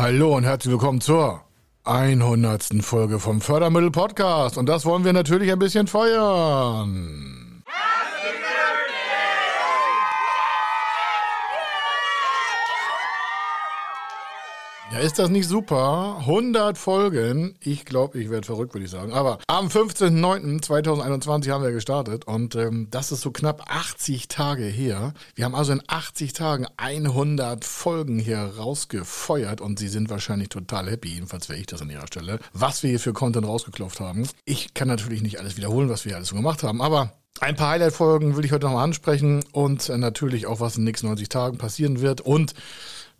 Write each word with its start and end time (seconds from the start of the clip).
Hallo 0.00 0.34
und 0.34 0.44
herzlich 0.44 0.72
willkommen 0.72 1.02
zur 1.02 1.42
100. 1.84 2.82
Folge 2.82 3.18
vom 3.18 3.42
Fördermittel 3.42 3.90
Podcast. 3.90 4.56
Und 4.56 4.66
das 4.66 4.86
wollen 4.86 5.04
wir 5.04 5.12
natürlich 5.12 5.52
ein 5.52 5.58
bisschen 5.58 5.88
feiern. 5.88 7.39
Ist 15.00 15.18
das 15.18 15.30
nicht 15.30 15.48
super? 15.48 16.18
100 16.20 16.76
Folgen. 16.76 17.54
Ich 17.60 17.84
glaube, 17.84 18.20
ich 18.20 18.30
werde 18.30 18.46
verrückt, 18.46 18.74
würde 18.74 18.84
ich 18.84 18.90
sagen. 18.90 19.12
Aber 19.12 19.38
am 19.46 19.68
15.09.2021 19.68 21.50
haben 21.50 21.64
wir 21.64 21.72
gestartet 21.72 22.26
und 22.26 22.54
ähm, 22.54 22.88
das 22.90 23.10
ist 23.10 23.22
so 23.22 23.30
knapp 23.30 23.64
80 23.66 24.28
Tage 24.28 24.64
her. 24.64 25.14
Wir 25.34 25.46
haben 25.46 25.54
also 25.54 25.72
in 25.72 25.82
80 25.86 26.34
Tagen 26.34 26.66
100 26.76 27.64
Folgen 27.64 28.18
hier 28.18 28.38
rausgefeuert 28.38 29.60
und 29.60 29.78
Sie 29.78 29.88
sind 29.88 30.10
wahrscheinlich 30.10 30.50
total 30.50 30.90
happy, 30.90 31.08
jedenfalls 31.08 31.48
wäre 31.48 31.58
ich 31.58 31.66
das 31.66 31.80
an 31.80 31.90
Ihrer 31.90 32.06
Stelle, 32.06 32.38
was 32.52 32.82
wir 32.82 32.90
hier 32.90 33.00
für 33.00 33.14
Content 33.14 33.46
rausgeklopft 33.46 34.00
haben. 34.00 34.28
Ich 34.44 34.74
kann 34.74 34.88
natürlich 34.88 35.22
nicht 35.22 35.38
alles 35.38 35.56
wiederholen, 35.56 35.88
was 35.88 36.04
wir 36.04 36.16
alles 36.16 36.28
so 36.28 36.36
gemacht 36.36 36.62
haben, 36.62 36.82
aber 36.82 37.12
ein 37.40 37.56
paar 37.56 37.70
Highlight-Folgen 37.70 38.36
will 38.36 38.44
ich 38.44 38.52
heute 38.52 38.66
nochmal 38.66 38.84
ansprechen 38.84 39.42
und 39.52 39.88
natürlich 39.88 40.46
auch, 40.46 40.60
was 40.60 40.76
in 40.76 40.82
den 40.82 40.86
nächsten 40.86 41.06
90 41.06 41.30
Tagen 41.30 41.56
passieren 41.56 42.02
wird 42.02 42.20
und 42.20 42.54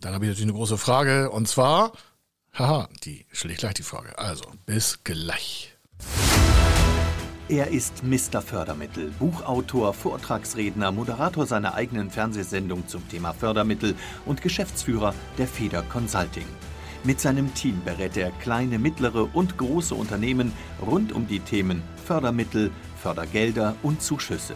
dann 0.01 0.13
habe 0.13 0.25
ich 0.25 0.29
natürlich 0.29 0.49
eine 0.49 0.57
große 0.57 0.77
Frage 0.77 1.29
und 1.29 1.47
zwar, 1.47 1.93
haha, 2.53 2.89
die 3.03 3.25
stelle 3.31 3.53
ich 3.53 3.59
gleich 3.59 3.75
die 3.75 3.83
Frage. 3.83 4.17
Also, 4.17 4.43
bis 4.65 5.03
gleich. 5.03 5.75
Er 7.47 7.67
ist 7.67 8.03
Mr. 8.03 8.41
Fördermittel, 8.41 9.11
Buchautor, 9.19 9.93
Vortragsredner, 9.93 10.91
Moderator 10.91 11.45
seiner 11.45 11.73
eigenen 11.73 12.09
Fernsehsendung 12.09 12.87
zum 12.87 13.07
Thema 13.09 13.33
Fördermittel 13.33 13.95
und 14.25 14.41
Geschäftsführer 14.41 15.13
der 15.37 15.47
Feder 15.47 15.81
Consulting. 15.83 16.45
Mit 17.03 17.19
seinem 17.19 17.53
Team 17.53 17.81
berät 17.83 18.15
er 18.15 18.31
kleine, 18.31 18.79
mittlere 18.79 19.27
und 19.35 19.57
große 19.57 19.93
Unternehmen 19.93 20.53
rund 20.81 21.11
um 21.11 21.27
die 21.27 21.39
Themen 21.39 21.83
Fördermittel, 22.05 22.71
Fördergelder 23.01 23.75
und 23.83 24.01
Zuschüsse. 24.01 24.55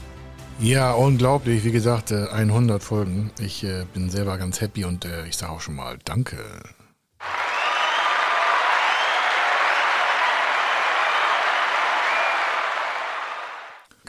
Ja, 0.61 0.91
unglaublich. 0.93 1.63
Wie 1.63 1.71
gesagt, 1.71 2.11
100 2.11 2.77
äh, 2.77 2.85
Folgen. 2.85 3.31
Ich 3.39 3.63
äh, 3.63 3.83
bin 3.95 4.11
selber 4.11 4.37
ganz 4.37 4.61
happy 4.61 4.85
und 4.85 5.05
äh, 5.05 5.25
ich 5.25 5.35
sage 5.35 5.53
auch 5.53 5.59
schon 5.59 5.75
mal 5.75 5.97
Danke. 6.05 6.37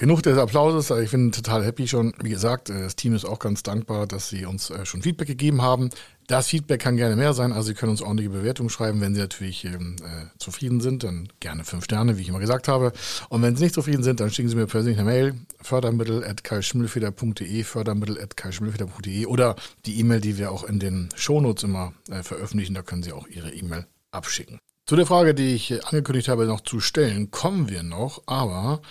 Genug 0.03 0.23
des 0.25 0.37
Applauses. 0.37 0.91
Ich 0.91 1.13
bin 1.13 1.31
total 1.31 1.65
happy 1.65 1.87
schon. 1.87 2.13
Wie 2.21 2.31
gesagt, 2.31 2.71
das 2.71 2.97
Team 2.97 3.15
ist 3.15 3.25
auch 3.25 3.39
ganz 3.39 3.63
dankbar, 3.63 4.09
dass 4.09 4.31
Sie 4.31 4.47
uns 4.47 4.73
schon 4.83 5.01
Feedback 5.01 5.29
gegeben 5.29 5.63
haben. 5.63 5.91
Das 6.27 6.49
Feedback 6.49 6.81
kann 6.81 6.97
gerne 6.97 7.15
mehr 7.15 7.35
sein. 7.35 7.53
Also 7.53 7.69
Sie 7.69 7.75
können 7.75 7.93
uns 7.93 8.03
ordentliche 8.03 8.31
Bewertungen 8.31 8.69
schreiben. 8.69 9.01
Wenn 9.01 9.15
Sie 9.15 9.21
natürlich 9.21 9.65
ähm, 9.65 9.95
äh, 10.01 10.27
zufrieden 10.39 10.81
sind, 10.81 11.05
dann 11.05 11.29
gerne 11.39 11.63
fünf 11.63 11.85
Sterne, 11.85 12.19
wie 12.19 12.23
ich 12.23 12.31
immer 12.31 12.41
gesagt 12.41 12.67
habe. 12.67 12.93
Und 13.29 13.43
wenn 13.43 13.55
Sie 13.55 13.63
nicht 13.63 13.77
zufrieden 13.77 14.03
sind, 14.03 14.19
dann 14.19 14.33
schicken 14.33 14.49
Sie 14.49 14.57
mir 14.57 14.67
persönlich 14.67 14.99
eine 14.99 15.09
Mail. 15.09 15.35
fördermittel.kaischmüllfeder.de 15.61 17.63
fördermittel.kaischmüllfeder.de 17.63 19.27
oder 19.27 19.55
die 19.87 20.01
E-Mail, 20.01 20.21
die 20.21 20.37
wir 20.37 20.51
auch 20.51 20.65
in 20.65 20.81
den 20.81 21.11
Shownotes 21.15 21.63
immer 21.63 21.93
äh, 22.11 22.25
veröffentlichen. 22.25 22.75
Da 22.75 22.83
können 22.83 23.05
Sie 23.05 23.13
auch 23.13 23.29
Ihre 23.29 23.53
E-Mail 23.53 23.87
abschicken. 24.11 24.59
Zu 24.85 24.97
der 24.97 25.07
Frage, 25.07 25.33
die 25.33 25.55
ich 25.55 25.87
angekündigt 25.87 26.27
habe, 26.27 26.45
noch 26.47 26.61
zu 26.61 26.81
stellen, 26.81 27.31
kommen 27.31 27.71
wir 27.71 27.85
noch. 27.85 28.25
Aber 28.27 28.83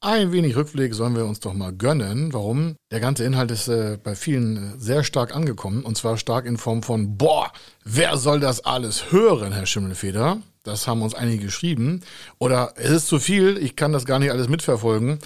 ein 0.00 0.32
wenig 0.32 0.56
Rückblick 0.56 0.94
sollen 0.94 1.14
wir 1.14 1.26
uns 1.26 1.40
doch 1.40 1.52
mal 1.52 1.72
gönnen. 1.72 2.32
Warum? 2.32 2.76
Der 2.90 3.00
ganze 3.00 3.24
Inhalt 3.24 3.50
ist 3.50 3.68
äh, 3.68 3.98
bei 4.02 4.14
vielen 4.14 4.56
äh, 4.56 4.78
sehr 4.78 5.04
stark 5.04 5.34
angekommen. 5.34 5.84
Und 5.84 5.98
zwar 5.98 6.16
stark 6.16 6.46
in 6.46 6.56
Form 6.56 6.82
von, 6.82 7.18
boah, 7.18 7.52
wer 7.84 8.16
soll 8.16 8.40
das 8.40 8.64
alles 8.64 9.12
hören, 9.12 9.52
Herr 9.52 9.66
Schimmelfeder? 9.66 10.38
Das 10.62 10.86
haben 10.86 11.02
uns 11.02 11.14
einige 11.14 11.44
geschrieben. 11.44 12.00
Oder 12.38 12.74
es 12.76 12.90
ist 12.90 13.08
zu 13.08 13.18
viel, 13.18 13.58
ich 13.58 13.76
kann 13.76 13.92
das 13.92 14.06
gar 14.06 14.18
nicht 14.18 14.30
alles 14.30 14.48
mitverfolgen. 14.48 15.18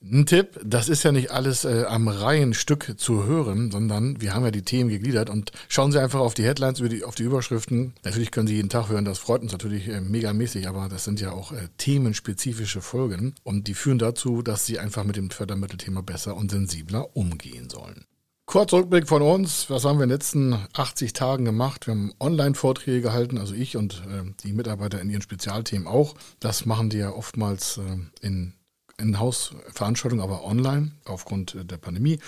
Ein 0.00 0.26
Tipp, 0.26 0.60
das 0.64 0.88
ist 0.88 1.02
ja 1.02 1.10
nicht 1.10 1.32
alles 1.32 1.64
äh, 1.64 1.84
am 1.88 2.06
Reihenstück 2.06 2.94
zu 2.98 3.24
hören, 3.24 3.72
sondern 3.72 4.20
wir 4.20 4.32
haben 4.32 4.44
ja 4.44 4.52
die 4.52 4.62
Themen 4.62 4.88
gegliedert 4.88 5.28
und 5.28 5.50
schauen 5.68 5.90
Sie 5.90 6.00
einfach 6.00 6.20
auf 6.20 6.34
die 6.34 6.44
Headlines, 6.44 6.80
die, 6.80 7.02
auf 7.02 7.16
die 7.16 7.24
Überschriften. 7.24 7.94
Natürlich 8.04 8.30
können 8.30 8.46
Sie 8.46 8.54
jeden 8.54 8.68
Tag 8.68 8.90
hören, 8.90 9.04
das 9.04 9.18
freut 9.18 9.42
uns 9.42 9.50
natürlich 9.50 9.88
äh, 9.88 10.00
megamäßig, 10.00 10.68
aber 10.68 10.88
das 10.88 11.02
sind 11.02 11.20
ja 11.20 11.32
auch 11.32 11.50
äh, 11.50 11.66
themenspezifische 11.78 12.80
Folgen 12.80 13.34
und 13.42 13.66
die 13.66 13.74
führen 13.74 13.98
dazu, 13.98 14.42
dass 14.42 14.66
Sie 14.66 14.78
einfach 14.78 15.02
mit 15.02 15.16
dem 15.16 15.30
Fördermittelthema 15.30 16.00
besser 16.00 16.36
und 16.36 16.52
sensibler 16.52 17.16
umgehen 17.16 17.68
sollen. 17.68 18.04
Kurz 18.46 18.72
Rückblick 18.72 19.08
von 19.08 19.20
uns. 19.20 19.68
Was 19.68 19.84
haben 19.84 19.98
wir 19.98 20.04
in 20.04 20.10
den 20.10 20.14
letzten 20.14 20.54
80 20.74 21.12
Tagen 21.12 21.44
gemacht? 21.44 21.88
Wir 21.88 21.94
haben 21.94 22.12
Online-Vorträge 22.20 23.02
gehalten, 23.02 23.36
also 23.36 23.52
ich 23.52 23.76
und 23.76 24.04
äh, 24.06 24.22
die 24.44 24.52
Mitarbeiter 24.52 25.00
in 25.00 25.10
ihren 25.10 25.22
Spezialthemen 25.22 25.88
auch. 25.88 26.14
Das 26.38 26.66
machen 26.66 26.88
die 26.88 26.98
ja 26.98 27.10
oftmals 27.10 27.78
äh, 27.78 28.24
in 28.24 28.54
in-Haus-Veranstaltung, 28.98 30.20
aber 30.20 30.44
online 30.44 30.92
aufgrund 31.04 31.56
der 31.58 31.76
Pandemie. 31.76 32.18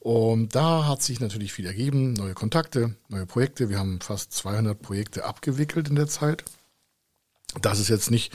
Und 0.00 0.54
da 0.54 0.86
hat 0.86 1.02
sich 1.02 1.20
natürlich 1.20 1.52
viel 1.52 1.66
ergeben, 1.66 2.12
neue 2.12 2.34
Kontakte, 2.34 2.96
neue 3.08 3.26
Projekte. 3.26 3.68
Wir 3.68 3.78
haben 3.78 4.00
fast 4.00 4.32
200 4.32 4.80
Projekte 4.80 5.24
abgewickelt 5.24 5.88
in 5.88 5.96
der 5.96 6.08
Zeit. 6.08 6.44
Das 7.62 7.78
ist 7.78 7.88
jetzt 7.88 8.10
nicht 8.10 8.32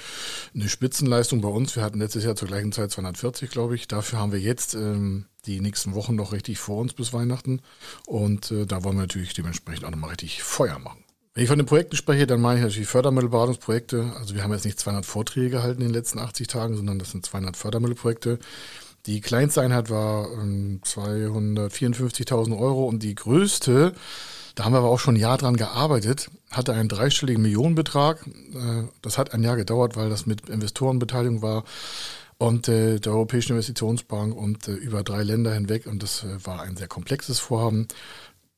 eine 0.56 0.70
Spitzenleistung 0.70 1.42
bei 1.42 1.50
uns. 1.50 1.76
Wir 1.76 1.84
hatten 1.84 2.00
letztes 2.00 2.24
Jahr 2.24 2.36
zur 2.36 2.48
gleichen 2.48 2.72
Zeit 2.72 2.92
240, 2.92 3.52
glaube 3.52 3.76
ich. 3.76 3.88
Dafür 3.88 4.20
haben 4.20 4.32
wir 4.32 4.40
jetzt 4.40 4.74
ähm, 4.74 5.26
die 5.46 5.60
nächsten 5.60 5.94
Wochen 5.94 6.16
noch 6.16 6.32
richtig 6.32 6.60
vor 6.60 6.78
uns 6.78 6.94
bis 6.94 7.14
Weihnachten. 7.14 7.62
Und 8.08 8.52
äh, 8.52 8.66
da 8.66 8.84
wollen 8.84 8.96
wir 8.96 9.02
natürlich 9.02 9.34
dementsprechend 9.34 9.86
auch 9.86 9.92
nochmal 9.92 10.12
richtig 10.12 10.42
Feuer 10.42 10.80
machen. 10.80 11.04
Wenn 11.34 11.44
ich 11.44 11.50
von 11.50 11.58
den 11.58 11.66
Projekten 11.66 11.96
spreche, 11.96 12.28
dann 12.28 12.42
meine 12.42 12.60
ich 12.60 12.66
natürlich 12.66 12.90
Fördermittelberatungsprojekte. 12.90 14.14
Also 14.20 14.36
wir 14.36 14.44
haben 14.44 14.52
jetzt 14.52 14.66
nicht 14.66 14.80
200 14.80 15.06
Vorträge 15.06 15.50
gehalten 15.50 15.82
in 15.82 15.88
den 15.88 15.94
letzten 15.94 16.20
80 16.20 16.48
Tagen, 16.48 16.76
sondern 16.76 17.00
das 17.00 17.12
sind 17.12 17.26
200 17.26 17.56
Fördermittelprojekte. 17.56 18.38
Die 19.06 19.22
kleinste 19.22 19.62
Einheit 19.62 19.90
war 19.90 20.30
ähm, 20.34 20.82
254.000 20.84 22.60
Euro 22.60 22.86
und 22.86 23.02
die 23.02 23.16
größte, 23.16 23.94
da 24.56 24.66
haben 24.66 24.74
wir 24.74 24.80
aber 24.80 24.90
auch 24.90 25.00
schon 25.00 25.16
ein 25.16 25.22
Jahr 25.22 25.38
dran 25.38 25.56
gearbeitet, 25.56 26.30
hatte 26.52 26.74
einen 26.74 26.90
dreistelligen 26.90 27.42
Millionenbetrag. 27.42 28.28
Äh, 28.28 28.84
das 29.02 29.18
hat 29.18 29.34
ein 29.34 29.42
Jahr 29.42 29.56
gedauert, 29.56 29.96
weil 29.96 30.10
das 30.10 30.26
mit 30.26 30.50
Investorenbeteiligung 30.50 31.42
war 31.42 31.64
und 32.40 32.68
äh, 32.68 33.00
der 33.00 33.14
Europäischen 33.14 33.54
Investitionsbank 33.54 34.36
und 34.36 34.68
äh, 34.68 34.74
über 34.74 35.02
drei 35.02 35.24
Länder 35.24 35.54
hinweg. 35.54 35.88
Und 35.88 36.04
das 36.04 36.26
war 36.44 36.62
ein 36.62 36.76
sehr 36.76 36.90
komplexes 36.90 37.40
Vorhaben. 37.40 37.88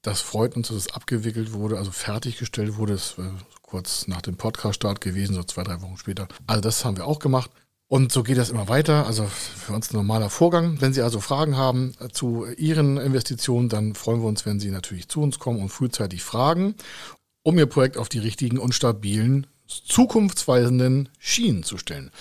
Das 0.04 0.20
freut 0.22 0.56
uns, 0.56 0.68
dass 0.68 0.78
es 0.78 0.94
abgewickelt 0.94 1.54
wurde, 1.54 1.78
also 1.78 1.92
fertiggestellt 1.92 2.78
wurde. 2.78 2.94
Das 2.94 3.18
war 3.18 3.34
kurz 3.62 4.06
nach 4.08 4.22
dem 4.22 4.36
Podcast-Start 4.36 5.02
gewesen, 5.02 5.34
so 5.34 5.44
zwei, 5.44 5.64
drei 5.64 5.82
Wochen 5.82 5.98
später. 5.98 6.28
Also 6.46 6.62
das 6.62 6.86
haben 6.86 6.98
wir 6.98 7.08
auch 7.08 7.20
gemacht. 7.20 7.50
Und 7.88 8.12
so 8.12 8.22
geht 8.22 8.38
das 8.38 8.50
immer 8.50 8.68
weiter. 8.68 9.08
Also 9.08 9.26
für 9.26 9.72
uns 9.72 9.92
ein 9.92 9.98
normaler 9.98 10.30
Vorgang. 10.30 10.82
Wenn 10.82 10.94
Sie 10.94 11.02
also 11.02 11.22
Fragen 11.22 11.58
haben 11.58 11.94
zu 12.12 12.46
Ihren 12.58 12.98
Investitionen, 12.98 13.70
dann 13.70 13.96
freuen 13.96 14.22
wir 14.22 14.28
uns, 14.28 14.46
wenn 14.46 14.60
Sie 14.60 14.72
natürlich 14.72 15.08
zu 15.08 15.22
uns 15.22 15.40
kommen 15.40 15.62
und 15.62 15.70
frühzeitig 15.70 16.22
fragen, 16.22 16.76
um 17.42 17.58
Ihr 17.58 17.66
Projekt 17.66 17.98
auf 17.98 18.10
die 18.10 18.20
richtigen 18.20 18.58
und 18.58 18.76
stabilen, 18.76 19.48
zukunftsweisenden 19.68 21.10
Schienen 21.18 21.64
zu 21.64 21.78
stellen. 21.78 22.12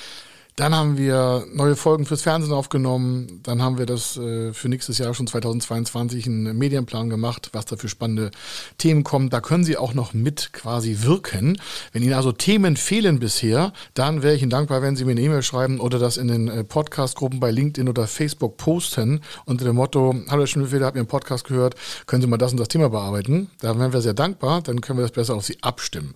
Dann 0.57 0.75
haben 0.75 0.99
wir 0.99 1.47
neue 1.55 1.77
Folgen 1.77 2.05
fürs 2.05 2.21
Fernsehen 2.21 2.53
aufgenommen. 2.53 3.41
Dann 3.43 3.63
haben 3.63 3.79
wir 3.79 3.87
das 3.87 4.19
äh, 4.19 4.53
für 4.53 4.69
nächstes 4.69 4.99
Jahr 4.99 5.15
schon 5.15 5.27
2022 5.27 6.27
einen 6.27 6.59
Medienplan 6.59 7.09
gemacht, 7.09 7.49
was 7.53 7.65
da 7.65 7.77
für 7.77 7.89
spannende 7.89 8.31
Themen 8.77 9.03
kommen. 9.03 9.31
Da 9.31 9.41
können 9.41 9.65
Sie 9.65 9.79
auch 9.79 9.95
noch 9.95 10.13
mit 10.13 10.53
quasi 10.53 10.99
wirken. 11.01 11.59
Wenn 11.93 12.03
Ihnen 12.03 12.13
also 12.13 12.33
Themen 12.33 12.77
fehlen 12.77 13.19
bisher, 13.19 13.73
dann 13.95 14.23
wäre 14.23 14.35
ich 14.35 14.43
Ihnen 14.43 14.51
dankbar, 14.51 14.83
wenn 14.83 14.95
Sie 14.95 15.07
mir 15.07 15.13
eine 15.13 15.23
E-Mail 15.23 15.43
schreiben 15.43 15.81
oder 15.81 15.99
das 15.99 16.19
in 16.19 16.29
den 16.29 16.49
äh, 16.49 16.65
Podcast-Gruppen 16.65 17.41
bei 17.41 17.51
LinkedIn 17.51 17.89
oder 17.89 18.07
Facebook 18.07 18.59
posten 18.59 19.23
unter 19.47 19.65
dem 19.65 19.77
Motto, 19.77 20.15
hallo 20.29 20.45
Schimmelfeder, 20.45 20.85
habt 20.85 20.97
ihr 20.97 21.01
einen 21.01 21.09
Podcast 21.09 21.45
gehört? 21.45 21.77
Können 22.07 22.21
Sie 22.21 22.29
mal 22.29 22.37
das 22.37 22.53
und 22.53 22.61
das 22.61 22.69
Thema 22.69 22.91
bearbeiten? 22.91 23.51
Da 23.61 23.79
wären 23.79 23.95
wir 23.95 24.03
sehr 24.03 24.15
dankbar. 24.15 24.61
Dann 24.61 24.83
können 24.83 24.99
wir 24.99 25.05
das 25.05 25.13
besser 25.13 25.35
auf 25.35 25.47
Sie 25.47 25.57
abstimmen. 25.63 26.15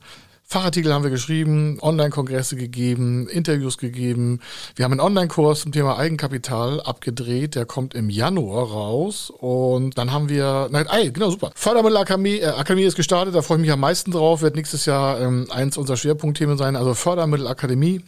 Fachartikel 0.48 0.94
haben 0.94 1.02
wir 1.02 1.10
geschrieben, 1.10 1.78
Online-Kongresse 1.82 2.54
gegeben, 2.54 3.26
Interviews 3.28 3.78
gegeben. 3.78 4.38
Wir 4.76 4.84
haben 4.84 4.92
einen 4.92 5.00
Online-Kurs 5.00 5.62
zum 5.62 5.72
Thema 5.72 5.98
Eigenkapital 5.98 6.80
abgedreht, 6.80 7.56
der 7.56 7.66
kommt 7.66 7.94
im 7.94 8.10
Januar 8.10 8.70
raus. 8.70 9.30
Und 9.30 9.98
dann 9.98 10.12
haben 10.12 10.28
wir, 10.28 10.68
nein, 10.70 10.86
ey, 10.88 11.10
genau, 11.10 11.30
super. 11.30 11.50
Fördermittelakademie 11.56 12.38
äh, 12.38 12.46
Akademie 12.46 12.84
ist 12.84 12.94
gestartet, 12.94 13.34
da 13.34 13.42
freue 13.42 13.58
ich 13.58 13.62
mich 13.62 13.72
am 13.72 13.80
meisten 13.80 14.12
drauf, 14.12 14.40
wird 14.40 14.54
nächstes 14.54 14.86
Jahr 14.86 15.20
ähm, 15.20 15.48
eins 15.50 15.76
unserer 15.76 15.96
Schwerpunktthemen 15.96 16.56
sein, 16.56 16.76
also 16.76 16.94
Fördermittelakademie. 16.94 18.02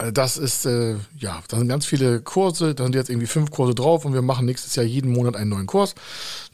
Also 0.00 0.12
das 0.12 0.38
ist, 0.38 0.64
äh, 0.64 0.96
ja, 1.18 1.42
da 1.48 1.58
sind 1.58 1.68
ganz 1.68 1.84
viele 1.84 2.22
Kurse, 2.22 2.74
da 2.74 2.84
sind 2.84 2.94
jetzt 2.94 3.10
irgendwie 3.10 3.26
fünf 3.26 3.50
Kurse 3.50 3.74
drauf 3.74 4.06
und 4.06 4.14
wir 4.14 4.22
machen 4.22 4.46
nächstes 4.46 4.74
Jahr 4.74 4.86
jeden 4.86 5.12
Monat 5.12 5.36
einen 5.36 5.50
neuen 5.50 5.66
Kurs. 5.66 5.94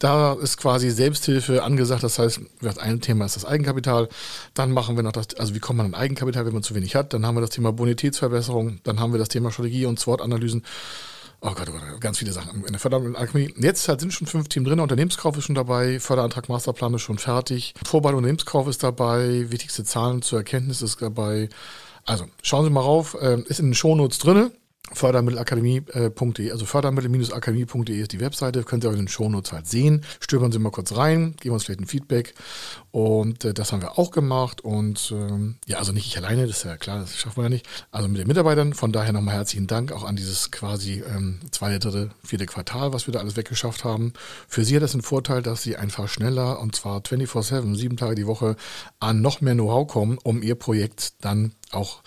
Da 0.00 0.32
ist 0.32 0.56
quasi 0.56 0.90
Selbsthilfe 0.90 1.62
angesagt, 1.62 2.02
das 2.02 2.18
heißt, 2.18 2.40
das 2.60 2.78
ein 2.78 3.00
Thema 3.00 3.24
ist 3.24 3.36
das 3.36 3.44
Eigenkapital. 3.44 4.08
Dann 4.54 4.72
machen 4.72 4.96
wir 4.96 5.04
noch 5.04 5.12
das, 5.12 5.36
also 5.38 5.54
wie 5.54 5.60
kommt 5.60 5.76
man 5.76 5.86
an 5.86 5.94
Eigenkapital, 5.94 6.44
wenn 6.44 6.54
man 6.54 6.64
zu 6.64 6.74
wenig 6.74 6.96
hat. 6.96 7.12
Dann 7.12 7.24
haben 7.24 7.36
wir 7.36 7.40
das 7.40 7.50
Thema 7.50 7.72
Bonitätsverbesserung, 7.72 8.80
dann 8.82 8.98
haben 8.98 9.12
wir 9.12 9.20
das 9.20 9.28
Thema 9.28 9.52
Strategie 9.52 9.86
und 9.86 10.00
SWOT-Analysen. 10.00 10.64
Oh 11.40 11.52
Gott, 11.54 11.68
oh 11.68 11.72
Gott, 11.72 12.00
ganz 12.00 12.18
viele 12.18 12.32
Sachen 12.32 12.64
in 12.64 12.72
der 12.72 12.80
Fördermittelakademie. 12.80 13.54
Jetzt 13.58 13.88
halt 13.88 14.00
sind 14.00 14.12
schon 14.12 14.26
fünf 14.26 14.48
Teams 14.48 14.66
drin, 14.66 14.80
Unternehmenskauf 14.80 15.36
ist 15.36 15.44
schon 15.44 15.54
dabei, 15.54 16.00
Förderantrag 16.00 16.48
Masterplan 16.48 16.94
ist 16.94 17.02
schon 17.02 17.18
fertig, 17.18 17.74
Vorbei 17.84 18.08
Unternehmenskauf 18.08 18.66
ist 18.66 18.82
dabei, 18.82 19.48
wichtigste 19.52 19.84
Zahlen 19.84 20.22
zur 20.22 20.40
Erkenntnis 20.40 20.82
ist 20.82 21.00
dabei, 21.00 21.48
also 22.06 22.26
schauen 22.42 22.64
Sie 22.64 22.70
mal 22.70 22.80
rauf, 22.80 23.16
äh, 23.20 23.40
ist 23.42 23.60
in 23.60 23.66
den 23.66 23.74
Shownotes 23.74 24.18
drinne. 24.18 24.52
Fördermittelakademie.de, 24.92 26.50
also 26.50 26.64
fördermittel-akademie.de 26.64 28.00
ist 28.00 28.12
die 28.12 28.20
Webseite, 28.20 28.62
können 28.62 28.82
Sie 28.82 28.88
auch 28.88 28.92
in 28.92 28.98
den 28.98 29.08
Shownotes 29.08 29.52
halt 29.52 29.66
sehen. 29.66 30.04
Stöbern 30.20 30.52
Sie 30.52 30.58
mal 30.58 30.70
kurz 30.70 30.96
rein, 30.96 31.34
geben 31.40 31.54
uns 31.54 31.64
vielleicht 31.64 31.80
ein 31.80 31.86
Feedback. 31.86 32.34
Und 32.92 33.44
äh, 33.44 33.52
das 33.52 33.72
haben 33.72 33.82
wir 33.82 33.98
auch 33.98 34.10
gemacht. 34.10 34.62
Und 34.62 35.12
ähm, 35.14 35.56
ja, 35.66 35.78
also 35.78 35.92
nicht 35.92 36.06
ich 36.06 36.16
alleine, 36.16 36.46
das 36.46 36.58
ist 36.58 36.64
ja 36.64 36.76
klar, 36.76 37.00
das 37.00 37.16
schaffen 37.16 37.38
wir 37.38 37.42
ja 37.44 37.48
nicht. 37.48 37.66
Also 37.90 38.08
mit 38.08 38.20
den 38.20 38.28
Mitarbeitern. 38.28 38.72
Von 38.74 38.92
daher 38.92 39.12
nochmal 39.12 39.34
herzlichen 39.34 39.66
Dank 39.66 39.92
auch 39.92 40.04
an 40.04 40.16
dieses 40.16 40.50
quasi 40.50 41.02
ähm, 41.06 41.40
zweite, 41.50 41.78
dritte, 41.78 42.10
vierte 42.24 42.46
Quartal, 42.46 42.92
was 42.92 43.06
wir 43.06 43.12
da 43.12 43.20
alles 43.20 43.36
weggeschafft 43.36 43.84
haben. 43.84 44.12
Für 44.48 44.64
Sie 44.64 44.76
hat 44.76 44.82
das 44.82 44.94
einen 44.94 45.02
Vorteil, 45.02 45.42
dass 45.42 45.62
Sie 45.62 45.76
einfach 45.76 46.08
schneller 46.08 46.60
und 46.60 46.74
zwar 46.74 47.00
24-7, 47.00 47.76
sieben 47.76 47.96
Tage 47.96 48.14
die 48.14 48.26
Woche 48.26 48.56
an 49.00 49.20
noch 49.20 49.40
mehr 49.40 49.54
Know-how 49.54 49.86
kommen, 49.86 50.18
um 50.22 50.42
Ihr 50.42 50.54
Projekt 50.54 51.14
dann 51.20 51.52
auch 51.72 52.02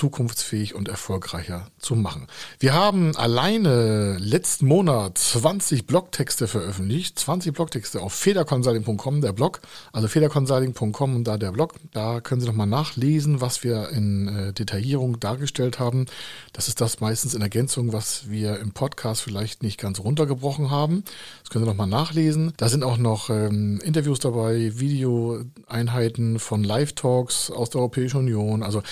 zukunftsfähig 0.00 0.74
und 0.74 0.88
erfolgreicher 0.88 1.66
zu 1.78 1.94
machen. 1.94 2.26
Wir 2.58 2.72
haben 2.72 3.14
alleine 3.16 4.16
letzten 4.18 4.66
Monat 4.66 5.18
20 5.18 5.86
Blogtexte 5.86 6.48
veröffentlicht, 6.48 7.18
20 7.18 7.52
Blogtexte 7.52 8.00
auf 8.00 8.14
federconsulting.com, 8.14 9.20
der 9.20 9.34
Blog, 9.34 9.60
also 9.92 10.08
federconsulting.com 10.08 11.16
und 11.16 11.24
da 11.24 11.36
der 11.36 11.52
Blog. 11.52 11.74
Da 11.92 12.22
können 12.22 12.40
Sie 12.40 12.46
nochmal 12.46 12.66
nachlesen, 12.66 13.42
was 13.42 13.62
wir 13.62 13.90
in 13.90 14.28
äh, 14.28 14.52
Detaillierung 14.54 15.20
dargestellt 15.20 15.78
haben. 15.78 16.06
Das 16.54 16.68
ist 16.68 16.80
das 16.80 17.00
meistens 17.00 17.34
in 17.34 17.42
Ergänzung, 17.42 17.92
was 17.92 18.30
wir 18.30 18.58
im 18.58 18.72
Podcast 18.72 19.20
vielleicht 19.20 19.62
nicht 19.62 19.78
ganz 19.78 20.00
runtergebrochen 20.00 20.70
haben. 20.70 21.04
Das 21.42 21.50
können 21.50 21.66
Sie 21.66 21.70
nochmal 21.70 21.88
nachlesen. 21.88 22.54
Da 22.56 22.70
sind 22.70 22.84
auch 22.84 22.96
noch 22.96 23.28
ähm, 23.28 23.80
Interviews 23.84 24.18
dabei, 24.18 24.78
Videoeinheiten 24.78 26.38
von 26.38 26.64
Live-Talks 26.64 27.50
aus 27.50 27.68
der 27.68 27.80
Europäischen 27.80 28.16
Union. 28.16 28.62
Also 28.62 28.82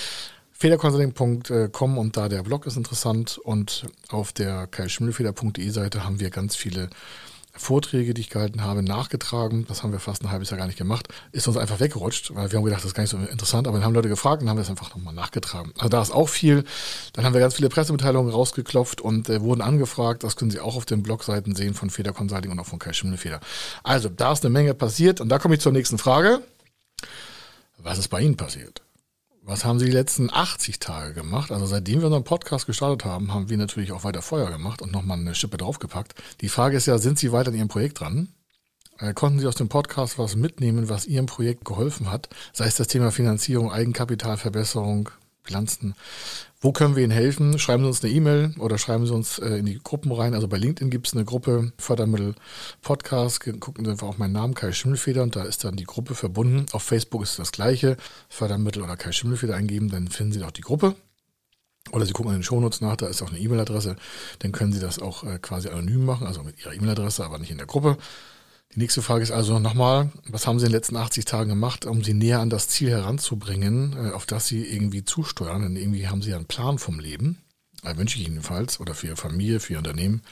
Federconsulting.com 0.60 1.99
und 1.99 2.16
da 2.16 2.28
der 2.28 2.43
Blog 2.43 2.66
ist 2.66 2.76
interessant 2.76 3.38
und 3.38 3.87
auf 4.08 4.32
der 4.32 4.66
kaischmüllfeder.de 4.66 5.70
Seite 5.70 6.05
haben 6.05 6.19
wir 6.19 6.31
ganz 6.31 6.56
viele 6.56 6.90
Vorträge, 7.52 8.12
die 8.12 8.22
ich 8.22 8.28
gehalten 8.28 8.64
habe, 8.64 8.82
nachgetragen. 8.82 9.66
Das 9.69 9.84
haben 9.84 9.93
wir 9.93 10.00
fast 10.00 10.25
ein 10.25 10.32
halbes 10.32 10.50
Jahr 10.50 10.58
gar 10.58 10.66
nicht 10.66 10.76
gemacht. 10.76 11.06
Ist 11.31 11.46
uns 11.46 11.56
einfach 11.56 11.78
weggerutscht, 11.78 12.34
weil 12.34 12.50
wir 12.50 12.58
haben 12.58 12.64
gedacht, 12.64 12.81
das 12.81 12.88
ist 12.88 12.94
gar 12.94 13.05
nicht 13.05 13.10
so 13.10 13.19
interessant, 13.19 13.69
aber 13.69 13.76
dann 13.76 13.84
haben 13.84 13.94
Leute 13.94 14.08
gefragt 14.08 14.43
und 14.43 14.50
haben 14.50 14.56
wir 14.56 14.62
es 14.62 14.69
einfach 14.69 14.93
nochmal 14.96 15.14
nachgetragen. 15.14 15.72
Also 15.78 15.90
da 15.90 16.02
ist 16.02 16.10
auch 16.10 16.28
viel. 16.28 16.64
Dann 17.12 17.25
haben 17.25 17.34
wir 17.34 17.40
ganz 17.40 17.55
viele 17.55 17.69
Pressemitteilungen 17.69 18.32
rausgeklopft 18.32 19.00
und 19.00 19.28
äh, 19.28 19.40
wurden 19.40 19.60
angefragt. 19.60 20.25
Das 20.25 20.34
können 20.34 20.50
Sie 20.50 20.58
auch 20.58 20.75
auf 20.75 20.87
den 20.87 21.05
Blogseiten 21.05 21.55
sehen 21.55 21.75
von 21.75 21.88
Feder 21.88 22.12
Consulting 22.12 22.50
und 22.50 22.58
auch 22.58 22.66
von 22.66 22.81
Kai 22.81 22.93
Schimmelfeder. 22.93 23.38
Also 23.84 24.08
da 24.08 24.32
ist 24.32 24.44
eine 24.44 24.52
Menge 24.52 24.75
passiert 24.75 25.20
und 25.20 25.28
da 25.28 25.38
komme 25.38 25.55
ich 25.55 25.60
zur 25.60 25.70
nächsten 25.70 25.99
Frage. 25.99 26.40
Was 27.76 27.99
ist 27.99 28.08
bei 28.08 28.20
Ihnen 28.22 28.37
passiert? 28.37 28.82
Was 29.49 29.65
haben 29.65 29.79
Sie 29.79 29.87
die 29.87 29.93
letzten 29.93 30.31
80 30.31 30.79
Tage 30.79 31.15
gemacht? 31.15 31.53
Also 31.53 31.65
seitdem 31.65 32.00
wir 32.00 32.09
unseren 32.09 32.23
Podcast 32.23 32.67
gestartet 32.67 33.06
haben, 33.06 33.33
haben 33.33 33.49
wir 33.49 33.56
natürlich 33.56 33.93
auch 33.93 34.05
weiter 34.05 34.21
Feuer 34.21 34.50
gemacht 34.50 34.83
und 34.83 34.93
nochmal 34.93 35.19
eine 35.19 35.35
Schippe 35.35 35.56
draufgepackt. 35.56 36.15
Die 36.43 36.50
Frage 36.50 36.77
ist 36.77 36.85
ja, 36.85 36.99
sind 36.99 37.19
Sie 37.19 37.33
weiter 37.33 37.49
an 37.49 37.55
Ihrem 37.55 37.69
Projekt 37.69 38.00
dran? 38.00 38.29
Äh, 38.99 39.15
konnten 39.15 39.39
Sie 39.39 39.47
aus 39.47 39.55
dem 39.55 39.71
Podcast 39.71 40.19
was 40.19 40.37
mitnehmen, 40.37 40.91
was 40.91 41.06
Ihrem 41.06 41.25
Projekt 41.25 41.65
geholfen 41.65 42.12
hat? 42.12 42.29
Sei 42.53 42.67
es 42.67 42.77
das 42.77 42.89
Thema 42.89 43.11
Finanzierung, 43.11 43.73
Eigenkapitalverbesserung, 43.73 45.09
Bilanzen. 45.49 45.95
Wo 46.61 46.73
können 46.73 46.97
wir 46.97 47.03
Ihnen 47.03 47.12
helfen? 47.12 47.59
Schreiben 47.59 47.83
Sie 47.83 47.89
uns 47.89 48.05
eine 48.05 48.12
E-Mail 48.12 48.55
oder 48.59 48.79
schreiben 48.79 49.06
Sie 49.06 49.15
uns 49.15 49.39
äh, 49.39 49.56
in 49.56 49.67
die 49.67 49.79
Gruppen 49.83 50.12
rein. 50.12 50.35
Also 50.35 50.49
bei 50.49 50.59
LinkedIn 50.59 50.91
gibt 50.91 51.06
es 51.09 51.15
eine 51.15 51.25
Gruppe 51.25 51.73
Fördermittel 51.79 52.35
Podcast. 52.83 53.41
Gucken 53.61 53.85
Sie 53.85 53.91
einfach 53.91 54.09
auf 54.09 54.19
meinen 54.19 54.33
Namen, 54.33 54.55
Kai 54.55 54.73
Schimmelfeder, 54.73 55.23
und 55.23 55.37
da 55.37 55.45
ist 55.45 55.65
dann 55.65 55.77
die 55.77 55.85
Gruppe 55.85 56.15
verbunden. 56.15 56.67
Auf 56.73 56.83
Facebook 56.83 57.23
ist 57.23 57.39
das 57.39 57.53
gleiche. 57.53 57.97
Fördermittel 58.29 58.83
oder 58.83 58.97
Kai 58.97 59.12
Schimmelfeder 59.12 59.56
eingeben, 59.56 59.89
dann 59.89 60.09
finden 60.09 60.33
Sie 60.33 60.45
auch 60.45 60.50
die 60.50 60.62
Gruppe. 60.62 60.95
Oder 61.93 62.05
Sie 62.05 62.12
gucken 62.12 62.33
in 62.33 62.39
den 62.39 62.44
Shownotes 62.44 62.81
nach, 62.81 62.97
da 62.97 63.06
ist 63.06 63.23
auch 63.23 63.31
eine 63.31 63.39
E-Mail-Adresse. 63.39 63.97
Dann 64.41 64.53
können 64.53 64.73
Sie 64.73 64.81
das 64.81 64.99
auch 64.99 65.25
äh, 65.25 65.39
quasi 65.39 65.69
anonym 65.69 66.05
machen, 66.05 66.27
also 66.27 66.43
mit 66.43 66.61
Ihrer 66.61 66.75
E-Mail-Adresse, 66.75 67.25
aber 67.25 67.39
nicht 67.39 67.51
in 67.51 67.59
der 67.59 67.67
Gruppe. 67.67 67.97
Die 68.75 68.81
nächste 68.81 69.00
Frage 69.00 69.23
ist 69.23 69.31
also 69.31 69.59
nochmal, 69.59 70.11
was 70.29 70.47
haben 70.47 70.59
Sie 70.59 70.67
in 70.67 70.73
den 70.73 70.76
letzten 70.76 70.97
80 70.97 71.25
Tagen 71.25 71.49
gemacht, 71.49 71.87
um 71.87 72.05
Sie 72.05 72.12
näher 72.12 72.41
an 72.41 72.50
das 72.50 72.69
Ziel 72.69 72.91
heranzubringen, 72.91 73.97
äh, 73.97 74.11
auf 74.11 74.26
das 74.26 74.47
Sie 74.47 74.62
irgendwie 74.62 75.05
zusteuern? 75.05 75.62
Denn 75.62 75.76
irgendwie 75.76 76.09
haben 76.09 76.20
Sie 76.20 76.31
ja 76.31 76.37
einen 76.37 76.47
Plan 76.47 76.79
vom 76.79 77.00
Leben. 77.00 77.38
Das 77.82 77.97
wünsche 77.97 78.19
ich 78.19 78.26
Ihnen 78.26 78.35
jedenfalls. 78.35 78.79
Oder 78.79 78.94
für 78.94 79.06
Ihre 79.06 79.17
Familie, 79.17 79.61
für 79.61 79.73
Ihr 79.73 79.79
Unternehmen. 79.79 80.23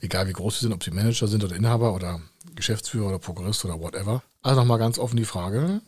Egal 0.00 0.26
wie 0.26 0.32
groß 0.32 0.54
Sie 0.54 0.60
sind, 0.62 0.72
ob 0.72 0.82
Sie 0.82 0.90
Manager 0.90 1.28
sind 1.28 1.44
oder 1.44 1.54
Inhaber 1.54 1.94
oder 1.94 2.20
Geschäftsführer 2.56 3.08
oder 3.08 3.18
Prokurist 3.20 3.64
oder 3.64 3.78
whatever. 3.78 4.22
Also 4.42 4.60
nochmal 4.60 4.78
ganz 4.78 4.98
offen 4.98 5.16
die 5.16 5.24
Frage, 5.24 5.80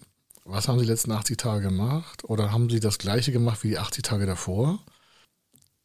was 0.44 0.68
haben 0.68 0.78
Sie 0.78 0.84
die 0.84 0.90
letzten 0.92 1.10
80 1.10 1.36
Tage 1.36 1.62
gemacht? 1.62 2.22
Oder 2.24 2.52
haben 2.52 2.70
Sie 2.70 2.78
das 2.78 2.98
gleiche 2.98 3.32
gemacht 3.32 3.64
wie 3.64 3.70
die 3.70 3.78
80 3.78 4.04
Tage 4.04 4.26
davor? 4.26 4.78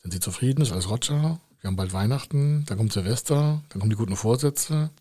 Sind 0.04 0.12
Sie 0.12 0.20
zufrieden? 0.20 0.62
Ist 0.62 0.72
alles 0.72 0.90
Roger? 0.90 1.40
Wir 1.62 1.68
haben 1.68 1.76
bald 1.76 1.94
Weihnachten, 1.94 2.64
dann 2.68 2.78
kommt 2.78 2.94
Silvester, 2.94 3.64
dann 3.70 3.80
kommen 3.80 3.90
die 3.90 3.96
guten 3.96 4.16
Vorsätze 4.16 4.92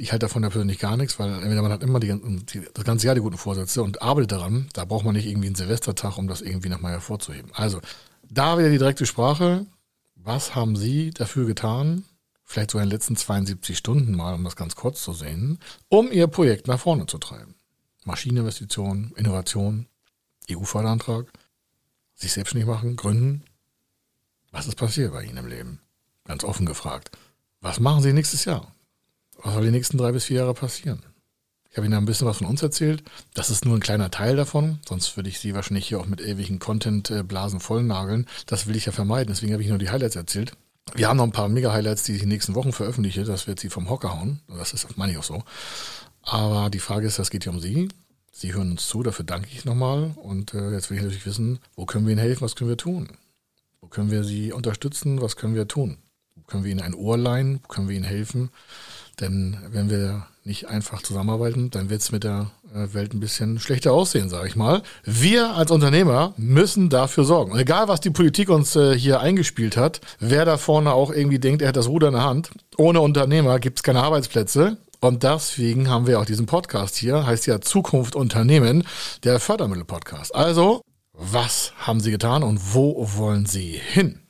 ich 0.00 0.12
halte 0.12 0.26
davon 0.26 0.44
ja 0.44 0.48
persönlich 0.48 0.78
gar 0.78 0.96
nichts, 0.96 1.18
weil 1.18 1.30
entweder 1.32 1.60
man 1.60 1.72
hat 1.72 1.82
immer 1.82 1.98
die, 1.98 2.14
die, 2.44 2.62
das 2.72 2.84
ganze 2.84 3.06
Jahr 3.06 3.16
die 3.16 3.20
guten 3.20 3.36
Vorsätze 3.36 3.82
und 3.82 4.00
arbeitet 4.00 4.30
daran. 4.32 4.68
Da 4.72 4.84
braucht 4.84 5.04
man 5.04 5.14
nicht 5.14 5.26
irgendwie 5.26 5.48
einen 5.48 5.56
Silvestertag, 5.56 6.16
um 6.18 6.28
das 6.28 6.40
irgendwie 6.40 6.68
nochmal 6.68 6.92
hervorzuheben. 6.92 7.50
Also, 7.52 7.80
da 8.30 8.58
wieder 8.58 8.70
die 8.70 8.78
direkte 8.78 9.06
Sprache. 9.06 9.66
Was 10.14 10.54
haben 10.54 10.76
Sie 10.76 11.10
dafür 11.10 11.46
getan? 11.46 12.04
Vielleicht 12.44 12.70
so 12.70 12.78
in 12.78 12.84
den 12.84 12.92
letzten 12.92 13.16
72 13.16 13.76
Stunden 13.76 14.14
mal, 14.14 14.34
um 14.34 14.44
das 14.44 14.54
ganz 14.54 14.76
kurz 14.76 15.02
zu 15.02 15.12
sehen, 15.12 15.58
um 15.88 16.12
Ihr 16.12 16.28
Projekt 16.28 16.68
nach 16.68 16.78
vorne 16.78 17.06
zu 17.06 17.18
treiben. 17.18 17.56
Maschineninvestition, 18.04 19.12
Innovation, 19.16 19.86
EU-Förderantrag, 20.48 21.26
sich 22.14 22.32
selbstständig 22.32 22.68
machen, 22.68 22.94
gründen. 22.94 23.42
Was 24.52 24.68
ist 24.68 24.76
passiert 24.76 25.12
bei 25.12 25.24
Ihnen 25.24 25.38
im 25.38 25.48
Leben? 25.48 25.80
Ganz 26.24 26.44
offen 26.44 26.66
gefragt. 26.66 27.10
Was 27.60 27.80
machen 27.80 28.02
Sie 28.02 28.12
nächstes 28.12 28.44
Jahr? 28.44 28.72
Was 29.42 29.54
soll 29.54 29.64
die 29.64 29.70
nächsten 29.70 29.98
drei 29.98 30.12
bis 30.12 30.24
vier 30.24 30.38
Jahre 30.38 30.54
passieren? 30.54 31.02
Ich 31.70 31.76
habe 31.76 31.86
Ihnen 31.86 31.94
ein 31.94 32.06
bisschen 32.06 32.26
was 32.26 32.38
von 32.38 32.46
uns 32.46 32.62
erzählt. 32.62 33.02
Das 33.34 33.50
ist 33.50 33.64
nur 33.64 33.76
ein 33.76 33.80
kleiner 33.80 34.10
Teil 34.10 34.36
davon. 34.36 34.78
Sonst 34.88 35.16
würde 35.16 35.28
ich 35.28 35.38
Sie 35.38 35.54
wahrscheinlich 35.54 35.86
hier 35.86 36.00
auch 36.00 36.06
mit 36.06 36.20
ewigen 36.20 36.58
Content-Blasen 36.58 37.60
vollnageln. 37.60 38.26
Das 38.46 38.66
will 38.66 38.76
ich 38.76 38.86
ja 38.86 38.92
vermeiden. 38.92 39.28
Deswegen 39.28 39.52
habe 39.52 39.62
ich 39.62 39.68
nur 39.68 39.78
die 39.78 39.90
Highlights 39.90 40.16
erzählt. 40.16 40.52
Wir 40.94 41.08
haben 41.08 41.18
noch 41.18 41.24
ein 41.24 41.32
paar 41.32 41.48
Mega-Highlights, 41.48 42.04
die 42.04 42.12
ich 42.12 42.22
in 42.22 42.28
den 42.28 42.34
nächsten 42.34 42.54
Wochen 42.54 42.72
veröffentliche. 42.72 43.24
Das 43.24 43.46
wird 43.46 43.60
Sie 43.60 43.68
vom 43.68 43.90
Hocker 43.90 44.18
hauen. 44.18 44.40
Das 44.48 44.72
ist, 44.72 44.96
meine 44.96 45.12
ich 45.12 45.18
auch 45.18 45.24
so. 45.24 45.42
Aber 46.22 46.70
die 46.70 46.78
Frage 46.78 47.06
ist, 47.06 47.18
das 47.18 47.30
geht 47.30 47.44
hier 47.44 47.52
um 47.52 47.60
Sie. 47.60 47.88
Sie 48.32 48.54
hören 48.54 48.72
uns 48.72 48.88
zu. 48.88 49.02
Dafür 49.02 49.24
danke 49.24 49.48
ich 49.52 49.64
nochmal. 49.64 50.14
Und 50.16 50.54
äh, 50.54 50.72
jetzt 50.72 50.90
will 50.90 50.96
ich 50.96 51.02
natürlich 51.02 51.26
wissen, 51.26 51.58
wo 51.76 51.84
können 51.84 52.06
wir 52.06 52.12
Ihnen 52.12 52.20
helfen? 52.20 52.42
Was 52.42 52.56
können 52.56 52.70
wir 52.70 52.76
tun? 52.76 53.08
Wo 53.80 53.88
können 53.88 54.10
wir 54.10 54.24
Sie 54.24 54.52
unterstützen? 54.52 55.20
Was 55.20 55.36
können 55.36 55.54
wir 55.54 55.68
tun? 55.68 55.98
Wo 56.34 56.42
können 56.42 56.64
wir 56.64 56.72
Ihnen 56.72 56.80
ein 56.80 56.94
Ohr 56.94 57.18
leihen? 57.18 57.60
Wo 57.62 57.68
können 57.68 57.88
wir 57.88 57.96
Ihnen 57.96 58.04
helfen? 58.04 58.50
Denn 59.20 59.56
wenn 59.70 59.90
wir 59.90 60.26
nicht 60.44 60.68
einfach 60.68 61.02
zusammenarbeiten, 61.02 61.70
dann 61.70 61.90
wird 61.90 62.00
es 62.00 62.12
mit 62.12 62.24
der 62.24 62.50
äh, 62.74 62.94
Welt 62.94 63.12
ein 63.14 63.20
bisschen 63.20 63.58
schlechter 63.60 63.92
aussehen, 63.92 64.28
sage 64.28 64.48
ich 64.48 64.56
mal. 64.56 64.82
Wir 65.04 65.54
als 65.54 65.70
Unternehmer 65.70 66.32
müssen 66.36 66.88
dafür 66.88 67.24
sorgen. 67.24 67.56
Egal, 67.58 67.88
was 67.88 68.00
die 68.00 68.10
Politik 68.10 68.48
uns 68.48 68.74
äh, 68.76 68.98
hier 68.98 69.20
eingespielt 69.20 69.76
hat, 69.76 70.00
wer 70.20 70.44
da 70.44 70.56
vorne 70.56 70.92
auch 70.92 71.10
irgendwie 71.10 71.38
denkt, 71.38 71.62
er 71.62 71.68
hat 71.68 71.76
das 71.76 71.88
Ruder 71.88 72.08
in 72.08 72.14
der 72.14 72.24
Hand, 72.24 72.50
ohne 72.76 73.00
Unternehmer 73.00 73.58
gibt 73.58 73.78
es 73.78 73.82
keine 73.82 74.02
Arbeitsplätze. 74.02 74.78
Und 75.00 75.22
deswegen 75.22 75.88
haben 75.88 76.08
wir 76.08 76.18
auch 76.18 76.24
diesen 76.24 76.46
Podcast 76.46 76.96
hier, 76.96 77.24
heißt 77.24 77.46
ja 77.46 77.60
Zukunft 77.60 78.16
Unternehmen, 78.16 78.84
der 79.22 79.38
Fördermittel-Podcast. 79.38 80.34
Also, 80.34 80.82
was 81.12 81.72
haben 81.78 82.00
Sie 82.00 82.10
getan 82.10 82.42
und 82.42 82.74
wo 82.74 83.06
wollen 83.16 83.46
Sie 83.46 83.80
hin? 83.92 84.20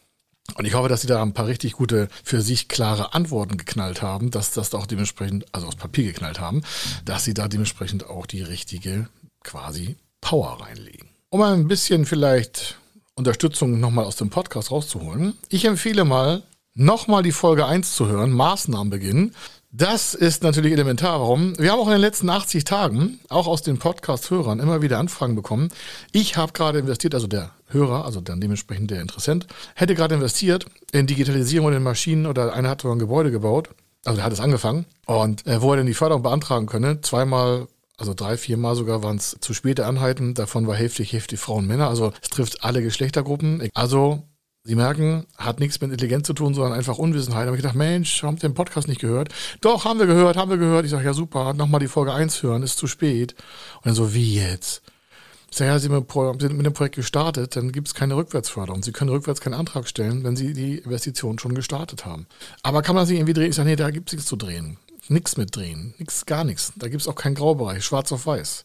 Und 0.54 0.64
ich 0.64 0.74
hoffe, 0.74 0.88
dass 0.88 1.02
Sie 1.02 1.06
da 1.06 1.22
ein 1.22 1.34
paar 1.34 1.46
richtig 1.46 1.74
gute, 1.74 2.08
für 2.24 2.40
sich 2.40 2.68
klare 2.68 3.14
Antworten 3.14 3.58
geknallt 3.58 4.02
haben, 4.02 4.30
dass 4.30 4.52
das 4.52 4.74
auch 4.74 4.86
dementsprechend, 4.86 5.46
also 5.52 5.66
aufs 5.66 5.76
Papier 5.76 6.04
geknallt 6.04 6.40
haben, 6.40 6.62
dass 7.04 7.24
Sie 7.24 7.34
da 7.34 7.48
dementsprechend 7.48 8.06
auch 8.06 8.26
die 8.26 8.42
richtige 8.42 9.08
quasi 9.44 9.96
Power 10.20 10.60
reinlegen. 10.60 11.08
Um 11.30 11.42
ein 11.42 11.68
bisschen 11.68 12.06
vielleicht 12.06 12.76
Unterstützung 13.14 13.78
nochmal 13.80 14.04
aus 14.04 14.16
dem 14.16 14.30
Podcast 14.30 14.70
rauszuholen, 14.70 15.34
ich 15.48 15.64
empfehle 15.64 16.04
mal, 16.04 16.42
nochmal 16.74 17.22
die 17.22 17.32
Folge 17.32 17.66
1 17.66 17.94
zu 17.94 18.06
hören, 18.06 18.32
Maßnahmen 18.32 18.90
beginnen. 18.90 19.34
Das 19.70 20.14
ist 20.14 20.42
natürlich 20.42 20.72
elementar. 20.72 21.20
Warum? 21.20 21.58
Wir 21.58 21.72
haben 21.72 21.80
auch 21.80 21.88
in 21.88 21.92
den 21.92 22.00
letzten 22.00 22.30
80 22.30 22.64
Tagen, 22.64 23.20
auch 23.28 23.46
aus 23.46 23.60
den 23.62 23.78
Podcast-Hörern, 23.78 24.60
immer 24.60 24.80
wieder 24.80 24.98
Anfragen 24.98 25.34
bekommen. 25.34 25.68
Ich 26.12 26.36
habe 26.36 26.52
gerade 26.52 26.78
investiert, 26.78 27.14
also 27.14 27.26
der 27.26 27.50
Hörer, 27.68 28.04
also 28.04 28.20
dann 28.20 28.40
dementsprechend 28.40 28.90
der 28.90 29.00
Interessent, 29.00 29.46
hätte 29.74 29.94
gerade 29.94 30.14
investiert 30.14 30.66
in 30.92 31.06
Digitalisierung 31.06 31.72
in 31.72 31.82
Maschinen 31.82 32.26
oder 32.26 32.52
einer 32.52 32.70
hat 32.70 32.82
so 32.82 32.90
ein 32.90 32.98
Gebäude 32.98 33.30
gebaut. 33.30 33.70
Also 34.04 34.20
er 34.20 34.24
hat 34.24 34.32
es 34.32 34.40
angefangen. 34.40 34.86
Und 35.06 35.46
äh, 35.46 35.60
wo 35.60 35.72
er 35.72 35.78
denn 35.78 35.86
die 35.86 35.94
Förderung 35.94 36.22
beantragen 36.22 36.66
könne, 36.66 37.00
zweimal 37.00 37.68
also 37.98 38.14
drei, 38.14 38.36
viermal 38.36 38.76
sogar 38.76 39.02
waren 39.02 39.16
es 39.16 39.36
zu 39.40 39.54
späte 39.54 39.84
Anheiten. 39.84 40.34
Davon 40.34 40.68
war 40.68 40.76
heftig, 40.76 41.12
heftig 41.12 41.40
Frauen, 41.40 41.66
Männer. 41.66 41.88
Also 41.88 42.12
es 42.22 42.28
trifft 42.28 42.62
alle 42.62 42.80
Geschlechtergruppen. 42.80 43.68
Also 43.74 44.22
Sie 44.68 44.74
merken, 44.74 45.26
hat 45.38 45.60
nichts 45.60 45.80
mit 45.80 45.92
Intelligenz 45.92 46.26
zu 46.26 46.34
tun, 46.34 46.52
sondern 46.52 46.74
einfach 46.74 46.98
Unwissenheit. 46.98 47.44
Da 47.44 47.46
habe 47.46 47.56
ich 47.56 47.62
gedacht, 47.62 47.74
Mensch, 47.74 48.22
ihr 48.22 48.32
den 48.32 48.52
Podcast 48.52 48.86
nicht 48.86 49.00
gehört? 49.00 49.30
Doch, 49.62 49.86
haben 49.86 49.98
wir 49.98 50.06
gehört, 50.06 50.36
haben 50.36 50.50
wir 50.50 50.58
gehört. 50.58 50.84
Ich 50.84 50.90
sage, 50.90 51.06
ja 51.06 51.14
super, 51.14 51.54
nochmal 51.54 51.80
die 51.80 51.88
Folge 51.88 52.12
1 52.12 52.42
hören, 52.42 52.62
ist 52.62 52.76
zu 52.76 52.86
spät. 52.86 53.34
Und 53.76 53.86
dann 53.86 53.94
so, 53.94 54.12
wie 54.12 54.34
jetzt? 54.34 54.82
Sage, 55.50 55.70
ja, 55.70 55.78
Sie 55.78 55.88
sind 55.88 56.56
mit 56.56 56.66
dem 56.66 56.72
Projekt 56.72 56.96
gestartet, 56.96 57.56
dann 57.56 57.72
gibt 57.72 57.88
es 57.88 57.94
keine 57.94 58.16
Rückwärtsförderung. 58.16 58.82
Sie 58.82 58.92
können 58.92 59.10
rückwärts 59.10 59.40
keinen 59.40 59.54
Antrag 59.54 59.88
stellen, 59.88 60.22
wenn 60.24 60.36
Sie 60.36 60.52
die 60.52 60.78
Investition 60.78 61.38
schon 61.38 61.54
gestartet 61.54 62.04
haben. 62.04 62.26
Aber 62.62 62.82
kann 62.82 62.94
man 62.94 63.06
sich 63.06 63.16
irgendwie 63.16 63.32
drehen? 63.32 63.50
Ich 63.50 63.56
sage, 63.56 63.68
nee, 63.68 63.76
da 63.76 63.90
gibt 63.90 64.10
es 64.10 64.12
nichts 64.12 64.28
zu 64.28 64.36
drehen. 64.36 64.76
Nichts 65.08 65.36
mit 65.38 65.56
drehen. 65.56 65.94
Nichts, 65.98 66.26
gar 66.26 66.44
nichts. 66.44 66.72
Da 66.76 66.88
gibt 66.88 67.00
es 67.00 67.08
auch 67.08 67.14
keinen 67.14 67.34
Graubereich, 67.34 67.82
schwarz 67.82 68.12
auf 68.12 68.26
weiß. 68.26 68.64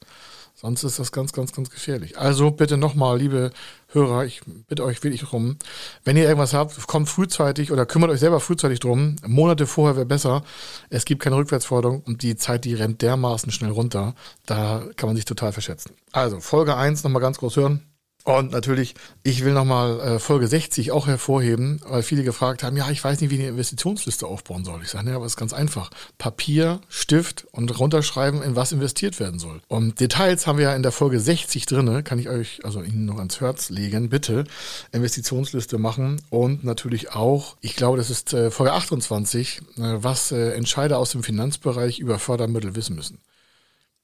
Sonst 0.64 0.86
ist 0.86 0.98
das 0.98 1.12
ganz, 1.12 1.34
ganz, 1.34 1.52
ganz 1.52 1.70
gefährlich. 1.70 2.18
Also 2.18 2.50
bitte 2.50 2.78
nochmal, 2.78 3.18
liebe 3.18 3.52
Hörer, 3.90 4.24
ich 4.24 4.40
bitte 4.70 4.86
euch 4.86 5.04
wirklich 5.04 5.34
rum, 5.34 5.58
wenn 6.06 6.16
ihr 6.16 6.24
irgendwas 6.24 6.54
habt, 6.54 6.88
kommt 6.88 7.10
frühzeitig 7.10 7.70
oder 7.70 7.86
kümmert 7.86 8.12
euch 8.12 8.22
selber 8.22 8.40
frühzeitig 8.40 8.80
drum. 8.80 9.18
Monate 9.28 9.68
vorher 9.68 9.98
wäre 9.98 10.06
besser. 10.06 10.42
Es 10.90 11.04
gibt 11.04 11.22
keine 11.22 11.36
Rückwärtsforderung 11.36 12.00
und 12.06 12.24
die 12.24 12.38
Zeit, 12.38 12.64
die 12.64 12.76
rennt 12.76 13.02
dermaßen 13.02 13.52
schnell 13.52 13.72
runter. 13.72 14.16
Da 14.46 14.86
kann 14.96 15.10
man 15.10 15.18
sich 15.18 15.26
total 15.26 15.52
verschätzen. 15.52 15.92
Also 16.14 16.40
Folge 16.40 16.78
1 16.78 17.04
nochmal 17.04 17.22
ganz 17.22 17.40
groß 17.40 17.58
hören. 17.58 17.82
Und 18.26 18.52
natürlich, 18.52 18.96
ich 19.24 19.44
will 19.44 19.52
nochmal 19.52 20.00
äh, 20.00 20.20
Folge 20.20 20.48
60 20.48 20.94
auch 20.94 21.08
hervorheben, 21.08 21.82
weil 21.86 22.04
viele 22.04 22.24
gefragt 22.24 22.64
haben, 22.64 22.78
ja, 22.78 22.90
ich 22.90 23.04
weiß 23.04 23.20
nicht, 23.20 23.32
wie 23.32 23.40
eine 23.40 23.50
Investitionsliste 23.50 24.26
aufbauen 24.28 24.64
soll. 24.64 24.82
Ich 24.82 24.90
sage, 24.90 25.10
ne, 25.10 25.16
aber 25.16 25.26
es 25.26 25.34
ist 25.34 25.38
ganz 25.38 25.52
einfach. 25.52 25.90
Papier, 26.18 26.80
Stift 26.88 27.46
und 27.52 27.78
runterschreiben, 27.78 28.42
in 28.42 28.56
was 28.56 28.72
investiert 28.72 29.20
werden 29.20 29.40
soll. 29.40 29.62
Und 29.68 30.00
Details 30.00 30.48
haben 30.48 30.58
wir 30.58 30.66
ja 30.66 30.76
in 30.76 30.84
der 30.84 30.94
Folge 30.94 31.20
60 31.20 31.66
drinne, 31.66 32.02
kann 32.02 32.18
ich 32.18 32.30
euch, 32.30 32.64
also 32.64 32.82
Ihnen 32.82 33.06
noch 33.06 33.18
ans 33.18 33.42
Herz 33.42 33.70
legen, 33.70 34.08
bitte 34.08 34.46
Investitionsliste 34.94 35.78
machen 35.78 36.22
und 36.30 36.64
natürlich 36.64 37.12
auch, 37.12 37.58
ich 37.60 37.76
glaube, 37.76 37.98
das 37.98 38.10
ist 38.10 38.34
äh, 38.34 38.52
Folge 38.52 38.72
28, 38.72 39.58
äh, 39.58 39.62
was 39.76 40.32
äh, 40.32 40.52
Entscheider 40.52 40.98
aus 40.98 41.12
dem 41.12 41.24
Finanzbereich 41.24 42.00
über 42.00 42.20
Fördermittel 42.20 42.78
wissen 42.78 42.96
müssen. 42.96 43.20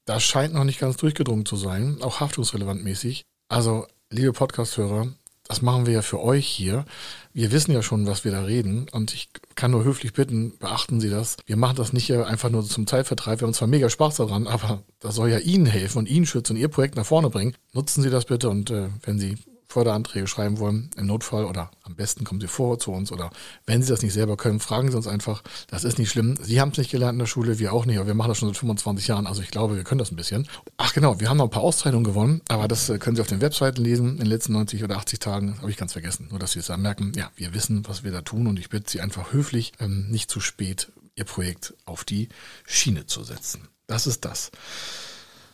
Das 0.04 0.22
scheint 0.22 0.52
noch 0.52 0.64
nicht 0.64 0.78
ganz 0.78 0.98
durchgedrungen 0.98 1.46
zu 1.46 1.56
sein, 1.56 1.98
auch 2.02 2.20
haftungsrelevant 2.20 2.84
mäßig. 2.84 3.22
Also 3.48 3.86
liebe 4.12 4.32
Podcast-Hörer, 4.32 5.08
das 5.46 5.62
machen 5.62 5.86
wir 5.86 5.94
ja 5.94 6.02
für 6.02 6.20
euch 6.20 6.46
hier. 6.46 6.84
Wir 7.32 7.52
wissen 7.52 7.72
ja 7.72 7.82
schon, 7.82 8.06
was 8.06 8.24
wir 8.24 8.32
da 8.32 8.42
reden. 8.42 8.88
Und 8.90 9.14
ich 9.14 9.30
kann 9.54 9.70
nur 9.70 9.84
höflich 9.84 10.12
bitten, 10.12 10.56
beachten 10.58 11.00
Sie 11.00 11.10
das. 11.10 11.36
Wir 11.46 11.56
machen 11.56 11.76
das 11.76 11.92
nicht 11.92 12.12
einfach 12.12 12.50
nur 12.50 12.64
zum 12.64 12.86
Zeitvertreib. 12.86 13.40
Wir 13.40 13.46
haben 13.46 13.54
zwar 13.54 13.68
mega 13.68 13.88
Spaß 13.88 14.16
daran, 14.16 14.46
aber 14.46 14.82
das 15.00 15.14
soll 15.14 15.30
ja 15.30 15.38
Ihnen 15.38 15.66
helfen 15.66 15.98
und 15.98 16.08
Ihnen 16.08 16.26
schützen 16.26 16.54
und 16.54 16.60
Ihr 16.60 16.68
Projekt 16.68 16.96
nach 16.96 17.06
vorne 17.06 17.30
bringen. 17.30 17.54
Nutzen 17.72 18.02
Sie 18.02 18.10
das 18.10 18.24
bitte 18.24 18.50
und 18.50 18.70
äh, 18.70 18.88
wenn 19.02 19.18
Sie 19.18 19.38
Förderanträge 19.70 20.26
schreiben 20.26 20.58
wollen, 20.58 20.90
im 20.96 21.06
Notfall 21.06 21.44
oder 21.44 21.70
am 21.84 21.94
besten 21.94 22.24
kommen 22.24 22.40
Sie 22.40 22.48
vor 22.48 22.78
zu 22.80 22.90
uns 22.90 23.12
oder 23.12 23.30
wenn 23.66 23.82
Sie 23.82 23.88
das 23.88 24.02
nicht 24.02 24.12
selber 24.12 24.36
können, 24.36 24.58
fragen 24.58 24.90
Sie 24.90 24.96
uns 24.96 25.06
einfach. 25.06 25.42
Das 25.68 25.84
ist 25.84 25.98
nicht 25.98 26.10
schlimm. 26.10 26.36
Sie 26.42 26.60
haben 26.60 26.72
es 26.72 26.78
nicht 26.78 26.90
gelernt 26.90 27.14
in 27.14 27.20
der 27.20 27.26
Schule, 27.26 27.60
wir 27.60 27.72
auch 27.72 27.86
nicht, 27.86 27.98
aber 27.98 28.08
wir 28.08 28.14
machen 28.14 28.30
das 28.30 28.38
schon 28.38 28.48
seit 28.48 28.58
25 28.58 29.06
Jahren, 29.06 29.28
also 29.28 29.42
ich 29.42 29.50
glaube, 29.50 29.76
wir 29.76 29.84
können 29.84 30.00
das 30.00 30.10
ein 30.10 30.16
bisschen. 30.16 30.48
Ach 30.76 30.92
genau, 30.92 31.20
wir 31.20 31.30
haben 31.30 31.36
noch 31.36 31.44
ein 31.44 31.50
paar 31.50 31.62
Auszeichnungen 31.62 32.04
gewonnen, 32.04 32.40
aber 32.48 32.66
das 32.66 32.88
äh, 32.88 32.98
können 32.98 33.14
Sie 33.14 33.22
auf 33.22 33.28
den 33.28 33.40
Webseiten 33.40 33.80
lesen 33.82 34.12
in 34.12 34.18
den 34.18 34.26
letzten 34.26 34.54
90 34.54 34.82
oder 34.82 34.96
80 34.96 35.20
Tagen, 35.20 35.58
habe 35.60 35.70
ich 35.70 35.76
ganz 35.76 35.92
vergessen. 35.92 36.26
Nur, 36.30 36.40
dass 36.40 36.52
Sie 36.52 36.58
es 36.58 36.66
dann 36.66 36.82
merken, 36.82 37.12
ja, 37.14 37.30
wir 37.36 37.54
wissen, 37.54 37.86
was 37.86 38.02
wir 38.02 38.10
da 38.10 38.22
tun 38.22 38.48
und 38.48 38.58
ich 38.58 38.70
bitte 38.70 38.90
Sie 38.90 39.00
einfach 39.00 39.32
höflich, 39.32 39.72
ähm, 39.78 40.08
nicht 40.10 40.30
zu 40.30 40.40
spät 40.40 40.90
Ihr 41.14 41.24
Projekt 41.24 41.74
auf 41.84 42.04
die 42.04 42.28
Schiene 42.66 43.06
zu 43.06 43.22
setzen. 43.22 43.68
Das 43.86 44.06
ist 44.06 44.24
das. 44.24 44.50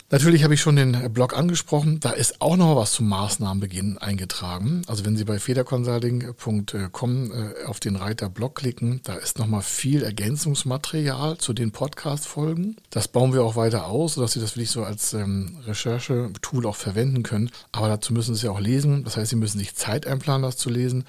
Natürlich 0.09 0.45
habe 0.45 0.55
ich 0.55 0.61
schon 0.61 0.77
den 0.77 1.13
Blog 1.13 1.37
angesprochen. 1.37 1.99
Da 1.99 2.11
ist 2.11 2.41
auch 2.41 2.57
noch 2.57 2.77
was 2.77 2.93
zum 2.93 3.09
Maßnahmenbeginn 3.09 3.99
eingetragen. 3.99 4.83
Also 4.87 5.05
wenn 5.05 5.17
Sie 5.17 5.25
bei 5.25 5.41
federconsulting.com 5.41 7.33
äh, 7.33 7.65
auf 7.65 7.81
den 7.81 7.97
Reiter 7.97 8.29
Blog 8.29 8.55
klicken, 8.55 9.01
da 9.03 9.15
ist 9.15 9.41
nochmal 9.41 9.63
viel 9.63 10.05
Ergänzungsmaterial 10.05 11.39
zu 11.39 11.53
den 11.53 11.73
Podcast-Folgen. 11.73 12.77
Das 12.91 13.09
bauen 13.09 13.33
wir 13.33 13.43
auch 13.43 13.57
weiter 13.57 13.87
aus, 13.87 14.15
sodass 14.15 14.31
Sie 14.31 14.41
das 14.41 14.53
wirklich 14.53 14.71
so 14.71 14.85
als 14.85 15.13
ähm, 15.13 15.59
Recherche-Tool 15.67 16.67
auch 16.67 16.77
verwenden 16.77 17.25
können. 17.25 17.51
Aber 17.73 17.89
dazu 17.89 18.13
müssen 18.13 18.37
Sie 18.37 18.49
auch 18.49 18.61
lesen. 18.61 19.03
Das 19.03 19.17
heißt, 19.17 19.31
Sie 19.31 19.37
müssen 19.37 19.59
sich 19.59 19.75
Zeit 19.75 20.07
einplanen, 20.07 20.43
das 20.43 20.57
zu 20.57 20.71
lesen. 20.71 21.05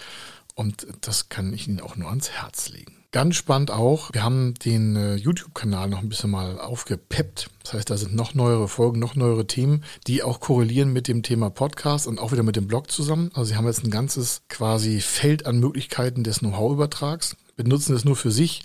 Und 0.55 0.87
das 1.01 1.29
kann 1.29 1.53
ich 1.53 1.67
Ihnen 1.67 1.81
auch 1.81 1.97
nur 1.97 2.09
ans 2.09 2.31
Herz 2.31 2.69
legen. 2.69 2.96
Ganz 3.11 3.35
spannend 3.35 3.71
auch, 3.71 4.13
wir 4.13 4.21
haben 4.21 4.53
den 4.55 4.97
äh, 4.97 5.15
YouTube-Kanal 5.15 5.87
noch 5.87 5.99
ein 5.99 6.09
bisschen 6.09 6.29
mal 6.29 6.59
aufgepeppt. 6.59 7.49
Das 7.63 7.73
heißt, 7.73 7.89
da 7.89 7.95
sind 7.95 8.13
noch 8.13 8.33
neuere 8.33 8.67
Folgen, 8.67 8.99
noch 8.99 9.15
neuere 9.15 9.47
Themen, 9.47 9.85
die 10.07 10.23
auch 10.23 10.41
korrelieren 10.41 10.91
mit 10.91 11.07
dem 11.07 11.23
Thema 11.23 11.49
Podcast 11.49 12.05
und 12.05 12.19
auch 12.19 12.33
wieder 12.33 12.43
mit 12.43 12.57
dem 12.57 12.67
Blog 12.67 12.91
zusammen. 12.91 13.31
Also 13.33 13.45
sie 13.45 13.55
haben 13.55 13.65
jetzt 13.65 13.85
ein 13.85 13.91
ganzes 13.91 14.41
quasi 14.49 14.99
Feld 14.99 15.45
an 15.45 15.59
Möglichkeiten 15.59 16.25
des 16.25 16.39
Know-how-Übertrags 16.39 17.37
benutzen 17.57 17.95
es 17.95 18.05
nur 18.05 18.15
für 18.15 18.31
sich. 18.31 18.63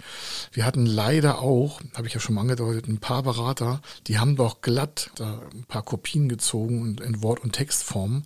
Wir 0.52 0.64
hatten 0.64 0.86
leider 0.86 1.40
auch, 1.40 1.80
habe 1.94 2.06
ich 2.06 2.14
ja 2.14 2.20
schon 2.20 2.36
mal 2.36 2.42
angedeutet, 2.42 2.86
ein 2.86 2.98
paar 2.98 3.22
Berater, 3.22 3.80
die 4.06 4.18
haben 4.18 4.36
doch 4.36 4.60
glatt 4.60 5.10
da 5.16 5.40
ein 5.52 5.64
paar 5.64 5.82
Kopien 5.82 6.28
gezogen 6.28 6.82
und 6.82 7.00
in 7.00 7.22
Wort- 7.22 7.40
und 7.40 7.52
Textform 7.52 8.24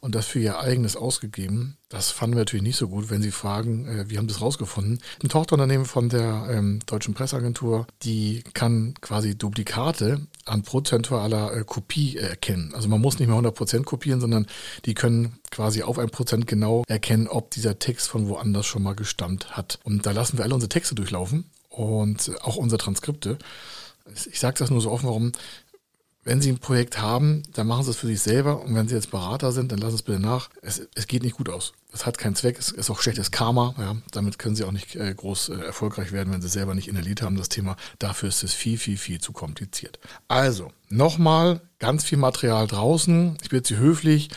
und 0.00 0.14
das 0.14 0.26
für 0.26 0.38
ihr 0.38 0.60
eigenes 0.60 0.96
ausgegeben. 0.96 1.78
Das 1.92 2.10
fanden 2.10 2.36
wir 2.36 2.40
natürlich 2.40 2.62
nicht 2.62 2.78
so 2.78 2.88
gut, 2.88 3.10
wenn 3.10 3.20
Sie 3.20 3.30
fragen, 3.30 3.86
äh, 3.86 4.08
wir 4.08 4.16
haben 4.16 4.26
das 4.26 4.40
rausgefunden. 4.40 4.98
Ein 5.22 5.28
Tochterunternehmen 5.28 5.84
von 5.84 6.08
der 6.08 6.46
ähm, 6.50 6.80
Deutschen 6.86 7.12
Presseagentur, 7.12 7.86
die 8.02 8.42
kann 8.54 8.94
quasi 9.02 9.36
Duplikate 9.36 10.26
an 10.46 10.62
prozentualer 10.62 11.54
äh, 11.54 11.64
Kopie 11.64 12.16
erkennen. 12.16 12.72
Also 12.74 12.88
man 12.88 13.02
muss 13.02 13.18
nicht 13.18 13.28
mehr 13.28 13.36
100% 13.36 13.82
kopieren, 13.84 14.22
sondern 14.22 14.46
die 14.86 14.94
können 14.94 15.38
quasi 15.50 15.82
auf 15.82 15.98
ein 15.98 16.08
Prozent 16.08 16.46
genau 16.46 16.82
erkennen, 16.88 17.28
ob 17.28 17.50
dieser 17.50 17.78
Text 17.78 18.08
von 18.08 18.26
woanders 18.26 18.64
schon 18.64 18.82
mal 18.82 18.94
gestammt 18.94 19.54
hat. 19.54 19.78
Und 19.84 20.06
da 20.06 20.12
lassen 20.12 20.38
wir 20.38 20.46
alle 20.46 20.54
unsere 20.54 20.70
Texte 20.70 20.94
durchlaufen 20.94 21.44
und 21.68 22.32
auch 22.40 22.56
unsere 22.56 22.78
Transkripte. 22.78 23.36
Ich 24.30 24.40
sage 24.40 24.56
das 24.58 24.70
nur 24.70 24.80
so 24.80 24.90
offen, 24.90 25.08
warum 25.08 25.32
wenn 26.24 26.40
Sie 26.40 26.50
ein 26.50 26.58
Projekt 26.58 27.00
haben, 27.00 27.42
dann 27.54 27.66
machen 27.66 27.84
Sie 27.84 27.90
es 27.90 27.96
für 27.96 28.06
sich 28.06 28.20
selber. 28.20 28.62
Und 28.62 28.74
wenn 28.74 28.86
Sie 28.86 28.94
jetzt 28.94 29.10
Berater 29.10 29.50
sind, 29.50 29.72
dann 29.72 29.78
lassen 29.78 29.92
Sie 29.92 29.96
es 29.96 30.02
bitte 30.02 30.20
nach. 30.20 30.50
Es, 30.62 30.88
es 30.94 31.06
geht 31.08 31.22
nicht 31.22 31.36
gut 31.36 31.48
aus. 31.48 31.72
Es 31.92 32.06
hat 32.06 32.16
keinen 32.16 32.36
Zweck. 32.36 32.58
Es 32.58 32.70
ist 32.70 32.90
auch 32.90 33.00
schlechtes 33.00 33.32
Karma. 33.32 33.74
Ja. 33.76 33.96
Damit 34.12 34.38
können 34.38 34.54
Sie 34.54 34.64
auch 34.64 34.72
nicht 34.72 34.94
äh, 34.94 35.12
groß 35.14 35.48
äh, 35.48 35.54
erfolgreich 35.54 36.12
werden, 36.12 36.32
wenn 36.32 36.40
Sie 36.40 36.48
selber 36.48 36.74
nicht 36.74 36.88
inhaliert 36.88 37.22
haben, 37.22 37.36
das 37.36 37.48
Thema. 37.48 37.76
Dafür 37.98 38.28
ist 38.28 38.44
es 38.44 38.54
viel, 38.54 38.78
viel, 38.78 38.98
viel 38.98 39.20
zu 39.20 39.32
kompliziert. 39.32 39.98
Also, 40.28 40.70
nochmal 40.88 41.60
ganz 41.80 42.04
viel 42.04 42.18
Material 42.18 42.68
draußen. 42.68 43.36
Ich 43.42 43.50
bitte 43.50 43.74
Sie 43.74 43.80
höflich, 43.80 44.30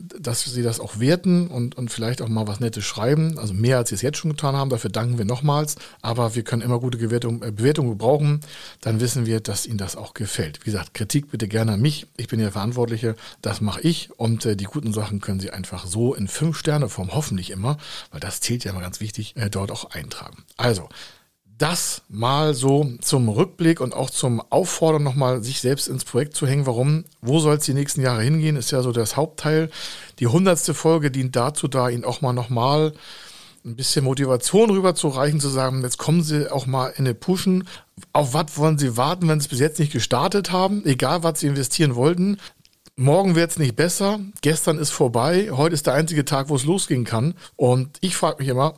dass 0.00 0.44
sie 0.44 0.62
das 0.62 0.80
auch 0.80 0.98
werten 0.98 1.48
und, 1.48 1.76
und 1.76 1.90
vielleicht 1.90 2.22
auch 2.22 2.28
mal 2.28 2.46
was 2.46 2.60
Nettes 2.60 2.84
schreiben. 2.84 3.38
Also 3.38 3.54
mehr, 3.54 3.78
als 3.78 3.90
sie 3.90 3.94
es 3.94 4.02
jetzt 4.02 4.18
schon 4.18 4.30
getan 4.30 4.56
haben. 4.56 4.70
Dafür 4.70 4.90
danken 4.90 5.18
wir 5.18 5.24
nochmals. 5.24 5.76
Aber 6.02 6.34
wir 6.34 6.42
können 6.42 6.62
immer 6.62 6.80
gute 6.80 6.98
Bewertung, 6.98 7.42
äh, 7.42 7.50
Bewertungen 7.50 7.90
gebrauchen. 7.90 8.40
Dann 8.80 9.00
wissen 9.00 9.26
wir, 9.26 9.40
dass 9.40 9.66
Ihnen 9.66 9.78
das 9.78 9.96
auch 9.96 10.14
gefällt. 10.14 10.60
Wie 10.60 10.66
gesagt, 10.66 10.94
Kritik 10.94 11.30
bitte 11.30 11.48
gerne 11.48 11.72
an 11.72 11.80
mich. 11.80 12.06
Ich 12.16 12.28
bin 12.28 12.38
der 12.38 12.52
Verantwortliche. 12.52 13.16
Das 13.42 13.60
mache 13.60 13.80
ich. 13.80 14.10
Und 14.18 14.46
äh, 14.46 14.56
die 14.56 14.64
guten 14.64 14.92
Sachen 14.92 15.20
können 15.20 15.40
Sie 15.40 15.50
einfach 15.50 15.86
so 15.86 16.14
in 16.14 16.28
fünf 16.28 16.56
Sterne 16.56 16.88
Form, 16.88 17.12
hoffentlich 17.12 17.50
immer, 17.50 17.78
weil 18.10 18.20
das 18.20 18.40
zählt 18.40 18.64
ja 18.64 18.72
immer 18.72 18.80
ganz 18.80 19.00
wichtig, 19.00 19.36
äh, 19.36 19.50
dort 19.50 19.70
auch 19.70 19.90
eintragen. 19.90 20.44
Also, 20.56 20.88
das 21.58 22.02
mal 22.08 22.54
so 22.54 22.90
zum 23.00 23.28
Rückblick 23.28 23.80
und 23.80 23.94
auch 23.94 24.10
zum 24.10 24.42
Auffordern, 24.50 25.02
nochmal 25.02 25.42
sich 25.42 25.60
selbst 25.60 25.88
ins 25.88 26.04
Projekt 26.04 26.34
zu 26.34 26.46
hängen. 26.46 26.66
Warum? 26.66 27.04
Wo 27.22 27.38
soll 27.40 27.56
es 27.56 27.64
die 27.64 27.74
nächsten 27.74 28.02
Jahre 28.02 28.22
hingehen? 28.22 28.56
Ist 28.56 28.72
ja 28.72 28.82
so 28.82 28.92
das 28.92 29.16
Hauptteil. 29.16 29.70
Die 30.18 30.26
hundertste 30.26 30.74
Folge 30.74 31.10
dient 31.10 31.34
dazu 31.36 31.68
da, 31.68 31.88
Ihnen 31.88 32.04
auch 32.04 32.20
mal 32.20 32.32
nochmal 32.32 32.92
ein 33.64 33.74
bisschen 33.74 34.04
Motivation 34.04 34.70
rüberzureichen, 34.70 35.40
zu 35.40 35.48
sagen, 35.48 35.82
jetzt 35.82 35.98
kommen 35.98 36.22
Sie 36.22 36.50
auch 36.52 36.66
mal 36.66 36.88
in 36.90 37.04
eine 37.04 37.14
Pushen. 37.14 37.66
Auf 38.12 38.32
was 38.32 38.56
wollen 38.56 38.78
Sie 38.78 38.96
warten, 38.96 39.28
wenn 39.28 39.40
Sie 39.40 39.44
es 39.44 39.50
bis 39.50 39.60
jetzt 39.60 39.80
nicht 39.80 39.92
gestartet 39.92 40.52
haben? 40.52 40.84
Egal, 40.84 41.22
was 41.22 41.40
Sie 41.40 41.48
investieren 41.48 41.96
wollten. 41.96 42.38
Morgen 42.96 43.34
wird 43.34 43.50
es 43.50 43.58
nicht 43.58 43.76
besser. 43.76 44.20
Gestern 44.40 44.78
ist 44.78 44.90
vorbei. 44.90 45.50
Heute 45.50 45.74
ist 45.74 45.86
der 45.86 45.94
einzige 45.94 46.24
Tag, 46.24 46.48
wo 46.48 46.56
es 46.56 46.64
losgehen 46.64 47.04
kann. 47.04 47.34
Und 47.56 47.98
ich 48.00 48.16
frage 48.16 48.38
mich 48.38 48.48
immer, 48.48 48.74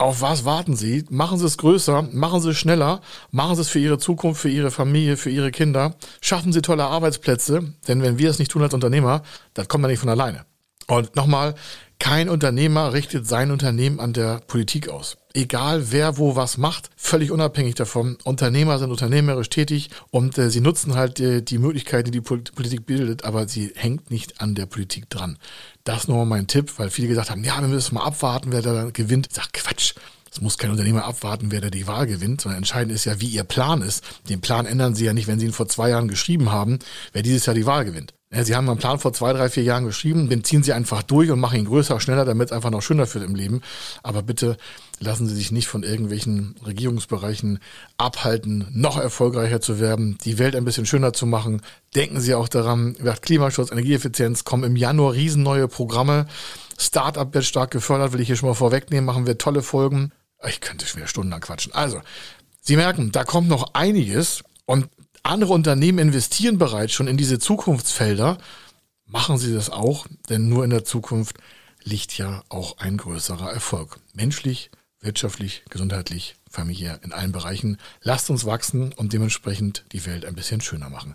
Auf 0.00 0.20
was 0.20 0.44
warten 0.44 0.76
Sie? 0.76 1.04
Machen 1.10 1.38
Sie 1.40 1.44
es 1.46 1.58
größer, 1.58 2.02
machen 2.12 2.40
Sie 2.40 2.50
es 2.50 2.56
schneller, 2.56 3.00
machen 3.32 3.56
Sie 3.56 3.62
es 3.62 3.68
für 3.68 3.80
Ihre 3.80 3.98
Zukunft, 3.98 4.40
für 4.40 4.48
Ihre 4.48 4.70
Familie, 4.70 5.16
für 5.16 5.30
Ihre 5.30 5.50
Kinder. 5.50 5.96
Schaffen 6.20 6.52
Sie 6.52 6.62
tolle 6.62 6.84
Arbeitsplätze, 6.84 7.74
denn 7.88 8.00
wenn 8.00 8.16
wir 8.16 8.30
es 8.30 8.38
nicht 8.38 8.52
tun 8.52 8.62
als 8.62 8.74
Unternehmer, 8.74 9.24
dann 9.54 9.66
kommt 9.66 9.82
man 9.82 9.90
nicht 9.90 9.98
von 9.98 10.08
alleine. 10.08 10.46
Und 10.86 11.16
nochmal, 11.16 11.56
kein 11.98 12.28
Unternehmer 12.28 12.92
richtet 12.92 13.26
sein 13.26 13.50
Unternehmen 13.50 13.98
an 13.98 14.12
der 14.12 14.40
Politik 14.46 14.88
aus. 14.88 15.16
Egal 15.38 15.92
wer 15.92 16.18
wo 16.18 16.34
was 16.34 16.58
macht, 16.58 16.90
völlig 16.96 17.30
unabhängig 17.30 17.76
davon. 17.76 18.18
Unternehmer 18.24 18.80
sind 18.80 18.90
unternehmerisch 18.90 19.48
tätig 19.48 19.88
und 20.10 20.36
äh, 20.36 20.50
sie 20.50 20.60
nutzen 20.60 20.96
halt 20.96 21.20
äh, 21.20 21.42
die 21.42 21.58
Möglichkeiten, 21.58 22.10
die 22.10 22.20
die 22.20 22.40
Politik 22.50 22.86
bildet, 22.86 23.24
aber 23.24 23.46
sie 23.46 23.72
hängt 23.76 24.10
nicht 24.10 24.40
an 24.40 24.56
der 24.56 24.66
Politik 24.66 25.08
dran. 25.10 25.38
Das 25.84 25.98
ist 25.98 26.08
nochmal 26.08 26.26
mein 26.26 26.48
Tipp, 26.48 26.72
weil 26.78 26.90
viele 26.90 27.06
gesagt 27.06 27.30
haben, 27.30 27.44
ja, 27.44 27.60
wir 27.60 27.68
müssen 27.68 27.94
mal 27.94 28.02
abwarten, 28.02 28.50
wer 28.50 28.62
da 28.62 28.90
gewinnt. 28.90 29.28
Ich 29.30 29.36
sag 29.36 29.52
Quatsch. 29.52 29.94
Es 30.28 30.40
muss 30.40 30.58
kein 30.58 30.72
Unternehmer 30.72 31.04
abwarten, 31.04 31.52
wer 31.52 31.60
da 31.60 31.70
die 31.70 31.86
Wahl 31.86 32.08
gewinnt, 32.08 32.40
sondern 32.40 32.58
entscheidend 32.58 32.92
ist 32.92 33.04
ja, 33.04 33.20
wie 33.20 33.28
ihr 33.28 33.44
Plan 33.44 33.80
ist. 33.80 34.02
Den 34.28 34.40
Plan 34.40 34.66
ändern 34.66 34.96
sie 34.96 35.04
ja 35.04 35.12
nicht, 35.12 35.28
wenn 35.28 35.38
sie 35.38 35.46
ihn 35.46 35.52
vor 35.52 35.68
zwei 35.68 35.90
Jahren 35.90 36.08
geschrieben 36.08 36.50
haben, 36.50 36.80
wer 37.12 37.22
dieses 37.22 37.46
Jahr 37.46 37.54
die 37.54 37.64
Wahl 37.64 37.84
gewinnt. 37.84 38.12
Sie 38.30 38.54
haben 38.54 38.68
einen 38.68 38.78
Plan 38.78 38.98
vor 38.98 39.14
zwei, 39.14 39.32
drei, 39.32 39.48
vier 39.48 39.62
Jahren 39.62 39.86
geschrieben, 39.86 40.28
den 40.28 40.44
ziehen 40.44 40.62
sie 40.62 40.74
einfach 40.74 41.02
durch 41.02 41.30
und 41.30 41.40
machen 41.40 41.60
ihn 41.60 41.64
größer, 41.64 41.98
schneller, 41.98 42.26
damit 42.26 42.48
es 42.48 42.52
einfach 42.52 42.68
noch 42.68 42.82
schöner 42.82 43.12
wird 43.12 43.24
im 43.24 43.34
Leben. 43.34 43.62
Aber 44.02 44.22
bitte 44.22 44.58
lassen 45.00 45.26
Sie 45.26 45.34
sich 45.34 45.50
nicht 45.50 45.66
von 45.66 45.82
irgendwelchen 45.82 46.54
Regierungsbereichen 46.64 47.58
abhalten, 47.96 48.66
noch 48.70 48.98
erfolgreicher 48.98 49.62
zu 49.62 49.80
werden, 49.80 50.18
die 50.24 50.38
Welt 50.38 50.56
ein 50.56 50.66
bisschen 50.66 50.84
schöner 50.84 51.14
zu 51.14 51.24
machen. 51.24 51.62
Denken 51.94 52.20
Sie 52.20 52.34
auch 52.34 52.48
daran, 52.48 52.96
Klimaschutz, 53.22 53.70
Energieeffizienz, 53.70 54.44
kommen 54.44 54.64
im 54.64 54.76
Januar 54.76 55.14
riesen 55.14 55.42
neue 55.42 55.66
Programme. 55.66 56.26
Startup 56.76 57.32
wird 57.32 57.46
stark 57.46 57.70
gefördert, 57.70 58.12
will 58.12 58.20
ich 58.20 58.26
hier 58.26 58.36
schon 58.36 58.50
mal 58.50 58.54
vorwegnehmen, 58.54 59.06
machen 59.06 59.26
wir 59.26 59.38
tolle 59.38 59.62
Folgen. 59.62 60.12
Ich 60.46 60.60
könnte 60.60 60.86
schon 60.86 60.98
wieder 60.98 61.08
stundenlang 61.08 61.40
quatschen. 61.40 61.72
Also, 61.72 62.02
Sie 62.60 62.76
merken, 62.76 63.10
da 63.10 63.24
kommt 63.24 63.48
noch 63.48 63.72
einiges 63.72 64.44
und 64.66 64.88
andere 65.22 65.52
Unternehmen 65.52 65.98
investieren 65.98 66.58
bereits 66.58 66.92
schon 66.92 67.08
in 67.08 67.16
diese 67.16 67.38
Zukunftsfelder. 67.38 68.38
Machen 69.06 69.38
Sie 69.38 69.54
das 69.54 69.70
auch, 69.70 70.06
denn 70.28 70.48
nur 70.48 70.64
in 70.64 70.70
der 70.70 70.84
Zukunft 70.84 71.36
liegt 71.82 72.18
ja 72.18 72.42
auch 72.48 72.78
ein 72.78 72.96
größerer 72.96 73.52
Erfolg. 73.52 74.00
Menschlich, 74.12 74.70
wirtschaftlich, 75.00 75.62
gesundheitlich, 75.70 76.36
familiär, 76.50 77.00
in 77.02 77.12
allen 77.12 77.32
Bereichen. 77.32 77.78
Lasst 78.02 78.30
uns 78.30 78.44
wachsen 78.44 78.92
und 78.92 79.12
dementsprechend 79.12 79.84
die 79.92 80.04
Welt 80.06 80.24
ein 80.24 80.34
bisschen 80.34 80.60
schöner 80.60 80.90
machen. 80.90 81.14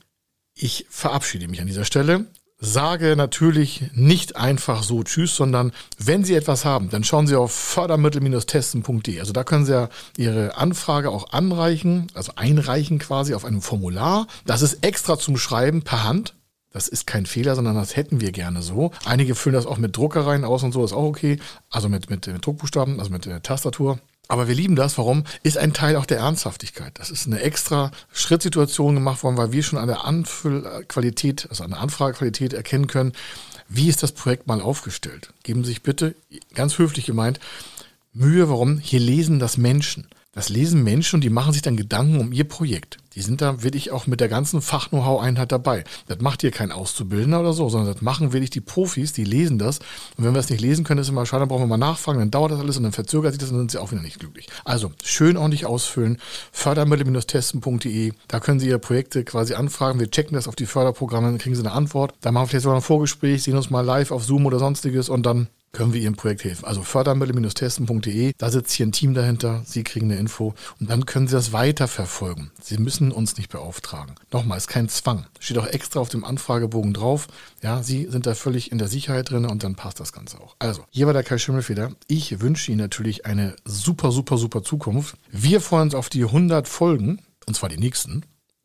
Ich 0.55 0.85
verabschiede 0.89 1.47
mich 1.47 1.61
an 1.61 1.67
dieser 1.67 1.85
Stelle 1.85 2.27
sage 2.65 3.15
natürlich 3.17 3.83
nicht 3.93 4.37
einfach 4.37 4.83
so 4.83 5.03
Tschüss, 5.03 5.35
sondern 5.35 5.73
wenn 5.97 6.23
Sie 6.23 6.33
etwas 6.33 6.63
haben, 6.63 6.89
dann 6.89 7.03
schauen 7.03 7.27
Sie 7.27 7.35
auf 7.35 7.51
fördermittel-testen.de. 7.51 9.19
Also 9.19 9.33
da 9.33 9.43
können 9.43 9.65
Sie 9.65 9.73
ja 9.73 9.89
Ihre 10.15 10.55
Anfrage 10.55 11.09
auch 11.09 11.33
anreichen, 11.33 12.07
also 12.13 12.31
einreichen 12.37 12.99
quasi 12.99 13.33
auf 13.33 13.43
einem 13.43 13.61
Formular. 13.61 14.27
Das 14.45 14.61
ist 14.61 14.85
extra 14.85 15.19
zum 15.19 15.35
Schreiben 15.35 15.81
per 15.81 16.05
Hand. 16.05 16.35
Das 16.71 16.87
ist 16.87 17.05
kein 17.05 17.25
Fehler, 17.25 17.55
sondern 17.55 17.75
das 17.75 17.97
hätten 17.97 18.21
wir 18.21 18.31
gerne 18.31 18.61
so. 18.61 18.91
Einige 19.03 19.35
füllen 19.35 19.55
das 19.55 19.65
auch 19.65 19.77
mit 19.77 19.95
Druckereien 19.95 20.45
aus 20.45 20.63
und 20.63 20.71
so, 20.71 20.85
ist 20.85 20.93
auch 20.93 21.03
okay. 21.03 21.39
Also 21.69 21.89
mit, 21.89 22.09
mit, 22.09 22.25
mit 22.25 22.45
Druckbuchstaben, 22.45 22.99
also 22.99 23.11
mit 23.11 23.25
der 23.25 23.43
Tastatur. 23.43 23.99
Aber 24.27 24.47
wir 24.47 24.55
lieben 24.55 24.75
das. 24.75 24.97
Warum? 24.97 25.25
Ist 25.43 25.57
ein 25.57 25.73
Teil 25.73 25.95
auch 25.95 26.05
der 26.05 26.19
Ernsthaftigkeit. 26.19 26.93
Das 26.95 27.09
ist 27.09 27.27
eine 27.27 27.41
extra 27.41 27.91
Schrittsituation 28.11 28.95
gemacht 28.95 29.23
worden, 29.23 29.37
weil 29.37 29.51
wir 29.51 29.63
schon 29.63 29.79
an 29.79 29.87
der 29.87 30.05
Anfüllqualität, 30.05 31.47
also 31.49 31.63
an 31.63 31.71
der 31.71 31.79
Anfragequalität 31.79 32.53
erkennen 32.53 32.87
können, 32.87 33.13
wie 33.67 33.89
ist 33.89 34.03
das 34.03 34.11
Projekt 34.11 34.47
mal 34.47 34.61
aufgestellt. 34.61 35.33
Geben 35.43 35.63
Sie 35.63 35.69
sich 35.69 35.83
bitte, 35.83 36.15
ganz 36.53 36.77
höflich 36.77 37.05
gemeint, 37.05 37.39
Mühe, 38.13 38.47
warum? 38.47 38.77
Hier 38.77 38.99
lesen 38.99 39.39
das 39.39 39.57
Menschen. 39.57 40.07
Das 40.35 40.49
lesen 40.49 40.83
Menschen 40.83 41.17
und 41.17 41.21
die 41.23 41.29
machen 41.29 41.53
sich 41.53 41.61
dann 41.61 41.77
Gedanken 41.77 42.19
um 42.19 42.31
ihr 42.31 42.43
Projekt. 42.45 42.97
Die 43.13 43.21
sind 43.21 43.39
da 43.41 43.61
wirklich 43.61 43.91
auch 43.91 44.07
mit 44.07 44.19
der 44.19 44.29
ganzen 44.29 44.63
Fach-Know-how-Einheit 44.63 45.51
dabei. 45.51 45.83
Das 46.07 46.21
macht 46.21 46.41
hier 46.41 46.49
kein 46.49 46.71
Auszubildender 46.71 47.39
oder 47.41 47.53
so, 47.53 47.69
sondern 47.69 47.93
das 47.93 48.01
machen 48.01 48.33
wirklich 48.33 48.49
die 48.49 48.59
Profis, 48.59 49.13
die 49.13 49.25
lesen 49.25 49.59
das. 49.59 49.77
Und 50.17 50.25
wenn 50.25 50.33
wir 50.33 50.39
es 50.39 50.49
nicht 50.49 50.61
lesen 50.61 50.83
können, 50.83 51.01
ist 51.01 51.09
immer 51.09 51.27
schade, 51.27 51.41
dann 51.41 51.49
brauchen 51.49 51.61
wir 51.61 51.67
mal 51.67 51.77
nachfragen, 51.77 52.17
dann 52.17 52.31
dauert 52.31 52.51
das 52.51 52.59
alles 52.59 52.77
und 52.77 52.83
dann 52.83 52.93
verzögert 52.93 53.33
sich 53.33 53.39
das 53.39 53.51
und 53.51 53.57
dann 53.57 53.61
sind 53.61 53.71
sie 53.71 53.81
auch 53.81 53.91
wieder 53.91 54.01
nicht 54.01 54.19
glücklich. 54.19 54.47
Also 54.65 54.91
schön 55.03 55.37
ordentlich 55.37 55.67
ausfüllen, 55.67 56.17
fördermittel-testen.de, 56.51 58.13
da 58.27 58.39
können 58.39 58.59
Sie 58.59 58.69
Ihre 58.69 58.79
Projekte 58.79 59.23
quasi 59.23 59.53
anfragen. 59.53 59.99
Wir 59.99 60.09
checken 60.09 60.33
das 60.33 60.47
auf 60.47 60.55
die 60.55 60.65
Förderprogramme, 60.65 61.27
dann 61.27 61.37
kriegen 61.37 61.55
Sie 61.55 61.61
eine 61.61 61.73
Antwort. 61.73 62.15
Dann 62.21 62.33
machen 62.33 62.45
wir 62.45 62.49
vielleicht 62.49 62.63
sogar 62.63 62.79
ein 62.79 62.81
Vorgespräch, 62.81 63.43
sehen 63.43 63.55
uns 63.55 63.69
mal 63.69 63.81
live 63.81 64.09
auf 64.09 64.23
Zoom 64.23 64.47
oder 64.47 64.57
sonstiges 64.57 65.09
und 65.09 65.27
dann 65.27 65.47
können 65.73 65.91
wir 65.91 65.99
Ihrem 65.99 66.15
Projekt 66.15 66.43
helfen. 66.43 66.65
Also 66.65 66.83
fördermittel-testen.de, 66.83 68.33
da 68.37 68.49
sitzt 68.49 68.71
hier 68.73 68.85
ein 68.85 68.91
Team 68.91 69.13
dahinter, 69.13 69.63
Sie 69.65 69.83
kriegen 69.83 70.09
eine 70.09 70.19
Info 70.19 70.53
und 70.79 70.89
dann 70.89 71.05
können 71.05 71.27
Sie 71.27 71.35
das 71.35 71.51
weiterverfolgen. 71.51 72.51
Sie 72.61 72.77
müssen 72.77 73.11
uns 73.11 73.37
nicht 73.37 73.49
beauftragen. 73.49 74.15
Nochmal, 74.31 74.59
ist 74.59 74.67
kein 74.67 74.87
Zwang. 74.87 75.25
Steht 75.39 75.57
auch 75.57 75.67
extra 75.67 75.99
auf 75.99 76.09
dem 76.09 76.23
Anfragebogen 76.23 76.93
drauf. 76.93 77.27
Ja, 77.61 77.81
Sie 77.81 78.07
sind 78.09 78.27
da 78.27 78.35
völlig 78.35 78.71
in 78.71 78.77
der 78.77 78.87
Sicherheit 78.87 79.31
drin 79.31 79.45
und 79.45 79.63
dann 79.63 79.75
passt 79.75 79.99
das 79.99 80.13
Ganze 80.13 80.39
auch. 80.39 80.55
Also, 80.59 80.85
hier 80.91 81.07
war 81.07 81.13
der 81.13 81.23
Kai 81.23 81.39
Schimmelfeder. 81.39 81.91
Ich 82.07 82.39
wünsche 82.39 82.71
Ihnen 82.71 82.79
natürlich 82.79 83.25
eine 83.25 83.55
super, 83.65 84.11
super, 84.11 84.37
super 84.37 84.61
Zukunft. 84.61 85.17
Wir 85.31 85.59
freuen 85.59 85.83
uns 85.83 85.95
auf 85.95 86.09
die 86.09 86.23
100 86.23 86.67
Folgen, 86.67 87.19
und 87.47 87.55
zwar 87.55 87.69
die 87.69 87.77
nächsten. 87.77 88.23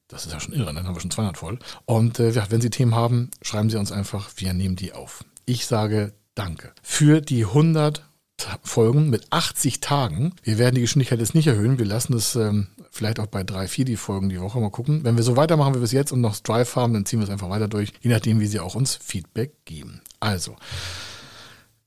Das 0.09 0.27
ist 0.27 0.33
ja 0.33 0.41
schon 0.41 0.55
irre, 0.55 0.73
dann 0.73 0.87
haben 0.87 0.95
wir 0.95 1.01
schon 1.01 1.11
200 1.11 1.39
voll. 1.39 1.59
Und 1.87 2.19
äh, 2.19 2.35
wenn 2.51 2.61
Sie 2.61 2.71
Themen 2.71 2.95
haben, 2.95 3.31
schreiben 3.43 3.71
Sie 3.71 3.77
uns 3.79 3.93
einfach, 3.93 4.31
wir 4.37 4.53
nehmen 4.53 4.77
die 4.77 4.93
auf. 4.93 5.25
Ich 5.45 5.67
sage 5.67 6.13
Danke. 6.39 6.73
Für 6.85 7.21
die 7.21 7.47
100 7.47 8.05
Folgen 8.63 9.11
mit 9.11 9.27
80 9.31 9.81
Tagen. 9.81 10.35
Wir 10.45 10.57
werden 10.57 10.77
die 10.77 10.81
Geschwindigkeit 10.81 11.19
jetzt 11.19 11.35
nicht 11.35 11.49
erhöhen. 11.49 11.81
Wir 11.81 11.85
lassen 11.85 12.15
es 12.15 12.37
ähm, 12.37 12.69
vielleicht 12.93 13.19
auch 13.19 13.27
bei 13.27 13.43
drei, 13.43 13.67
vier 13.67 13.85
die 13.85 13.97
Folgen 13.97 14.29
die 14.29 14.41
Woche 14.41 14.61
mal 14.61 14.71
gucken. 14.71 15.03
Wenn 15.03 15.17
wir 15.17 15.25
so 15.25 15.37
weitermachen 15.37 15.75
wie 15.75 15.81
bis 15.81 15.91
jetzt 15.91 16.13
und 16.13 16.21
noch 16.21 16.39
Drive 16.39 16.77
haben, 16.77 16.95
dann 16.95 17.05
ziehen 17.07 17.19
wir 17.19 17.25
es 17.25 17.31
einfach 17.31 17.51
weiter 17.51 17.67
durch, 17.67 17.93
je 18.03 18.11
nachdem, 18.13 18.39
wie 18.39 18.47
Sie 18.47 18.61
auch 18.61 18.77
uns 18.77 18.95
Feedback 18.95 19.65
geben. 19.65 20.01
Also, 20.21 20.55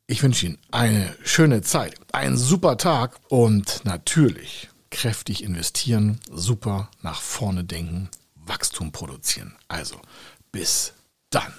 ich 0.05 0.21
wünsche 0.21 0.47
Ihnen 0.47 0.57
eine 0.69 1.15
schöne 1.23 1.61
Zeit, 1.61 1.95
einen 2.11 2.35
super 2.35 2.75
Tag 2.75 3.21
und 3.29 3.85
natürlich 3.85 4.69
kräftig 4.89 5.45
investieren, 5.45 6.19
super 6.29 6.91
nach 7.01 7.21
vorne 7.21 7.63
denken, 7.63 8.09
Wachstum 8.35 8.91
produzieren. 8.91 9.55
Also, 9.69 9.95
bis 10.51 10.91
dann. 11.29 11.53